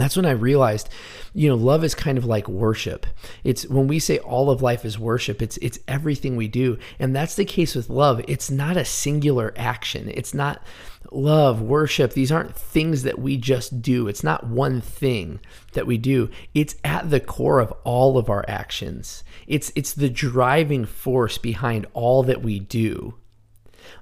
That's 0.00 0.16
when 0.16 0.26
I 0.26 0.32
realized, 0.32 0.88
you 1.34 1.48
know, 1.48 1.54
love 1.54 1.84
is 1.84 1.94
kind 1.94 2.18
of 2.18 2.24
like 2.24 2.48
worship. 2.48 3.06
It's 3.44 3.66
when 3.66 3.88
we 3.88 3.98
say 3.98 4.18
all 4.18 4.50
of 4.50 4.62
life 4.62 4.84
is 4.84 4.98
worship, 4.98 5.42
it's 5.42 5.56
it's 5.58 5.78
everything 5.88 6.36
we 6.36 6.48
do. 6.48 6.78
And 6.98 7.14
that's 7.14 7.34
the 7.34 7.44
case 7.44 7.74
with 7.74 7.90
love. 7.90 8.20
It's 8.28 8.50
not 8.50 8.76
a 8.76 8.84
singular 8.84 9.52
action. 9.56 10.10
It's 10.12 10.34
not 10.34 10.62
love, 11.12 11.62
worship. 11.62 12.12
These 12.12 12.32
aren't 12.32 12.56
things 12.56 13.02
that 13.02 13.18
we 13.18 13.36
just 13.36 13.82
do. 13.82 14.08
It's 14.08 14.24
not 14.24 14.46
one 14.46 14.80
thing 14.80 15.40
that 15.72 15.86
we 15.86 15.98
do. 15.98 16.30
It's 16.54 16.74
at 16.84 17.10
the 17.10 17.20
core 17.20 17.60
of 17.60 17.72
all 17.84 18.18
of 18.18 18.28
our 18.28 18.44
actions. 18.48 19.24
It's 19.46 19.72
it's 19.74 19.92
the 19.92 20.10
driving 20.10 20.84
force 20.84 21.38
behind 21.38 21.86
all 21.92 22.22
that 22.24 22.42
we 22.42 22.58
do. 22.58 23.14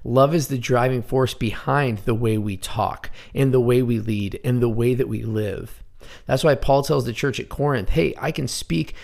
Love 0.03 0.33
is 0.33 0.47
the 0.47 0.57
driving 0.57 1.01
force 1.01 1.33
behind 1.33 1.99
the 1.99 2.15
way 2.15 2.37
we 2.37 2.57
talk 2.57 3.09
and 3.33 3.53
the 3.53 3.61
way 3.61 3.81
we 3.81 3.99
lead 3.99 4.39
and 4.43 4.61
the 4.61 4.69
way 4.69 4.93
that 4.93 5.07
we 5.07 5.23
live. 5.23 5.83
That's 6.25 6.43
why 6.43 6.55
Paul 6.55 6.83
tells 6.83 7.05
the 7.05 7.13
church 7.13 7.39
at 7.39 7.49
Corinth, 7.49 7.89
hey, 7.89 8.13
I 8.17 8.31
can 8.31 8.47
speak 8.47 8.95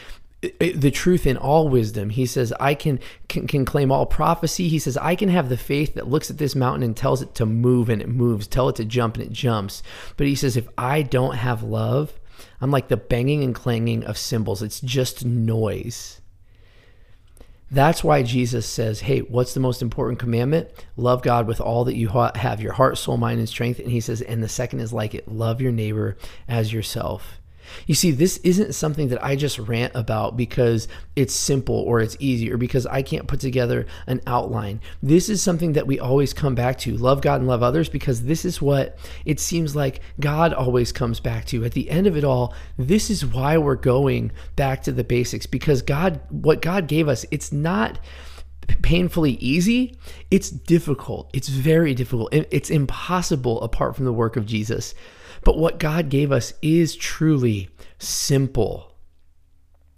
uh, 0.44 0.50
uh, 0.60 0.68
the 0.76 0.92
truth 0.92 1.26
in 1.26 1.38
all 1.38 1.70
wisdom. 1.70 2.10
He 2.10 2.26
says, 2.26 2.54
I 2.60 2.74
can, 2.74 3.00
can, 3.28 3.48
can 3.48 3.66
claim 3.66 3.92
all 3.92 4.06
prophecy. 4.06 4.68
He 4.68 4.80
says, 4.80 4.98
I 4.98 5.16
can 5.16 5.30
have 5.30 5.50
the 5.50 5.58
faith 5.58 5.96
that 5.96 6.08
looks 6.08 6.30
at 6.30 6.38
this 6.38 6.56
mountain 6.56 6.84
and 6.84 6.96
tells 6.96 7.22
it 7.22 7.36
to 7.36 7.46
move 7.46 7.90
and 7.90 8.02
it 8.02 8.10
moves, 8.10 8.48
tell 8.48 8.70
it 8.70 8.76
to 8.78 8.86
jump 8.86 9.16
and 9.16 9.26
it 9.26 9.32
jumps. 9.32 9.84
But 10.18 10.28
he 10.28 10.36
says, 10.36 10.58
if 10.58 10.68
I 10.78 11.02
don't 11.02 11.36
have 11.36 11.64
love, 11.64 12.20
I'm 12.60 12.72
like 12.72 12.88
the 12.88 12.98
banging 12.98 13.44
and 13.44 13.56
clanging 13.56 14.04
of 14.04 14.18
cymbals. 14.18 14.62
It's 14.62 14.80
just 14.80 15.26
noise. 15.26 16.21
That's 17.72 18.04
why 18.04 18.22
Jesus 18.22 18.66
says, 18.66 19.00
Hey, 19.00 19.20
what's 19.20 19.54
the 19.54 19.62
most 19.62 19.82
important 19.82 20.20
commandment? 20.20 20.70
Love 20.98 21.24
God 21.24 21.48
with 21.48 21.62
all 21.62 21.86
that 21.86 21.96
you 21.96 22.10
have, 22.10 22.62
your 22.62 22.74
heart, 22.74 22.98
soul, 22.98 23.16
mind, 23.16 23.40
and 23.40 23.48
strength. 23.48 23.80
And 23.80 23.90
he 23.90 24.02
says, 24.02 24.22
And 24.22 24.44
the 24.44 24.50
second 24.50 24.82
is 24.82 24.92
like 24.92 25.16
it 25.16 25.30
love 25.30 25.62
your 25.62 25.72
neighbor 25.72 26.18
as 26.50 26.74
yourself. 26.74 27.41
You 27.88 27.96
see, 27.96 28.12
this 28.12 28.38
isn't 28.38 28.74
something 28.74 29.10
that 29.10 29.24
I 29.24 29.36
just 29.36 29.60
rant 29.60 29.94
about 29.96 30.38
because 30.38 30.88
it's 31.16 31.34
simple 31.34 31.76
or 31.76 32.00
it's 32.00 32.18
easy 32.20 32.52
or 32.52 32.58
because 32.58 32.86
I 32.86 33.02
can't 33.02 33.28
put 33.28 33.40
together 33.40 33.86
an 34.08 34.22
outline. 34.28 34.82
This 35.02 35.30
is 35.30 35.42
something 35.42 35.74
that 35.74 35.88
we 35.88 36.00
always 36.00 36.34
come 36.34 36.56
back 36.56 36.78
to 36.80 36.98
love 36.98 37.22
God 37.22 37.42
and 37.42 37.48
love 37.48 37.64
others 37.64 37.90
because 37.90 38.24
this 38.24 38.46
is 38.46 38.62
what 38.62 38.98
it 39.26 39.40
seems 39.40 39.76
like 39.76 40.02
God 40.20 40.54
always 40.54 40.92
comes 40.92 41.20
back 41.20 41.46
to. 41.46 41.64
At 41.64 41.74
the 41.74 41.90
end 41.90 42.08
of 42.08 42.18
it 42.18 42.24
all, 42.24 42.54
this 42.78 43.10
is 43.10 43.26
why 43.26 43.58
we're 43.58 43.76
going 43.76 44.32
back 44.56 44.84
to 44.84 44.92
the 44.92 45.04
basics 45.04 45.46
because 45.46 45.82
God, 45.82 46.20
what 46.30 46.62
God 46.62 46.88
gave 46.88 47.08
us, 47.08 47.26
it's 47.32 47.52
not 47.52 48.00
painfully 48.82 49.34
easy, 49.34 49.98
it's 50.30 50.50
difficult. 50.50 51.30
It's 51.34 51.50
very 51.50 51.94
difficult. 51.94 52.30
It's 52.34 52.70
impossible 52.70 53.62
apart 53.62 53.96
from 53.96 54.06
the 54.06 54.14
work 54.14 54.38
of 54.38 54.46
Jesus. 54.46 54.94
But 55.44 55.58
what 55.58 55.80
God 55.80 56.10
gave 56.10 56.32
us 56.32 56.54
is 56.62 56.96
truly 56.96 57.70
simple. 57.98 58.96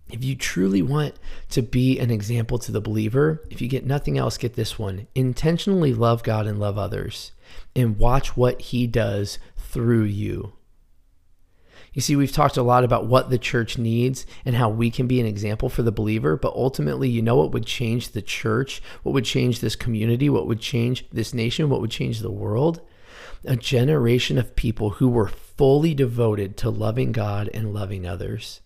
If 0.10 0.23
you 0.23 0.36
truly 0.36 0.82
want 0.82 1.15
to 1.49 1.62
be 1.62 1.99
an 1.99 2.12
example 2.12 2.60
to 2.60 2.71
the 2.71 2.82
believer, 2.82 3.43
if 3.49 3.62
you 3.62 3.67
get 3.67 3.86
nothing 3.86 4.17
else, 4.17 4.38
get 4.38 4.53
this 4.53 4.77
one. 4.77 5.08
Intentionally 5.15 5.93
love 5.93 6.23
God 6.23 6.45
and 6.45 6.60
love 6.60 6.77
others 6.77 7.32
and 7.75 7.97
watch 7.97 8.38
what 8.38 8.62
He 8.62 8.86
does 8.86 9.39
through 9.58 10.03
you. 10.03 10.53
You 11.93 12.01
see, 12.01 12.15
we've 12.15 12.32
talked 12.32 12.58
a 12.58 12.63
lot 12.63 12.84
about 12.84 13.06
what 13.06 13.29
the 13.29 13.38
church 13.38 13.77
needs 13.77 14.25
and 14.45 14.56
how 14.56 14.69
we 14.69 14.89
can 14.89 15.08
be 15.08 15.19
an 15.19 15.27
example 15.27 15.69
for 15.69 15.84
the 15.84 15.91
believer, 15.91 16.36
but 16.36 16.53
ultimately, 16.53 17.08
you 17.08 17.21
know 17.21 17.38
what 17.38 17.51
would 17.51 17.65
change 17.65 18.10
the 18.10 18.21
church? 18.21 18.82
What 19.03 19.13
would 19.13 19.25
change 19.25 19.60
this 19.60 19.75
community? 19.75 20.29
What 20.29 20.47
would 20.47 20.60
change 20.60 21.06
this 21.12 21.34
nation? 21.34 21.69
What 21.69 21.82
would 21.82 21.91
change 21.91 22.19
the 22.19 22.32
world? 22.32 22.82
A 23.45 23.56
generation 23.56 24.38
of 24.38 24.56
people 24.56 24.91
who 24.91 25.10
were 25.10 25.27
fully 25.27 25.93
devoted 25.93 26.58
to 26.58 26.69
loving 26.69 27.12
God 27.12 27.49
and 27.53 27.73
loving 27.73 28.06
others. 28.06 28.62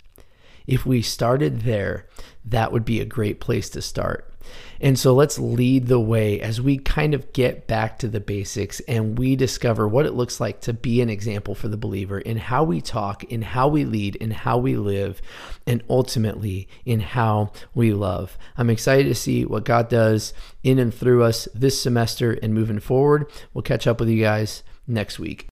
If 0.67 0.85
we 0.85 1.01
started 1.01 1.61
there, 1.61 2.07
that 2.45 2.71
would 2.71 2.85
be 2.85 2.99
a 2.99 3.05
great 3.05 3.39
place 3.39 3.69
to 3.71 3.81
start. 3.81 4.31
And 4.79 4.97
so 4.97 5.13
let's 5.13 5.39
lead 5.39 5.87
the 5.87 5.99
way 5.99 6.39
as 6.39 6.61
we 6.61 6.77
kind 6.77 7.13
of 7.13 7.33
get 7.33 7.67
back 7.67 7.99
to 7.99 8.07
the 8.07 8.19
basics 8.19 8.79
and 8.81 9.17
we 9.17 9.35
discover 9.35 9.87
what 9.87 10.05
it 10.05 10.13
looks 10.13 10.39
like 10.39 10.61
to 10.61 10.73
be 10.73 11.01
an 11.01 11.09
example 11.09 11.55
for 11.55 11.67
the 11.67 11.77
believer 11.77 12.19
in 12.19 12.37
how 12.37 12.63
we 12.63 12.79
talk, 12.81 13.23
in 13.25 13.41
how 13.41 13.67
we 13.67 13.85
lead, 13.85 14.15
in 14.17 14.31
how 14.31 14.57
we 14.57 14.77
live, 14.77 15.21
and 15.65 15.83
ultimately 15.89 16.67
in 16.85 16.99
how 16.99 17.51
we 17.73 17.91
love. 17.93 18.37
I'm 18.57 18.69
excited 18.69 19.05
to 19.05 19.15
see 19.15 19.45
what 19.45 19.65
God 19.65 19.89
does 19.89 20.33
in 20.63 20.79
and 20.79 20.93
through 20.93 21.23
us 21.23 21.47
this 21.53 21.81
semester 21.81 22.33
and 22.33 22.53
moving 22.53 22.79
forward. 22.79 23.31
We'll 23.53 23.63
catch 23.63 23.87
up 23.87 23.99
with 23.99 24.09
you 24.09 24.21
guys 24.21 24.63
next 24.87 25.19
week. 25.19 25.47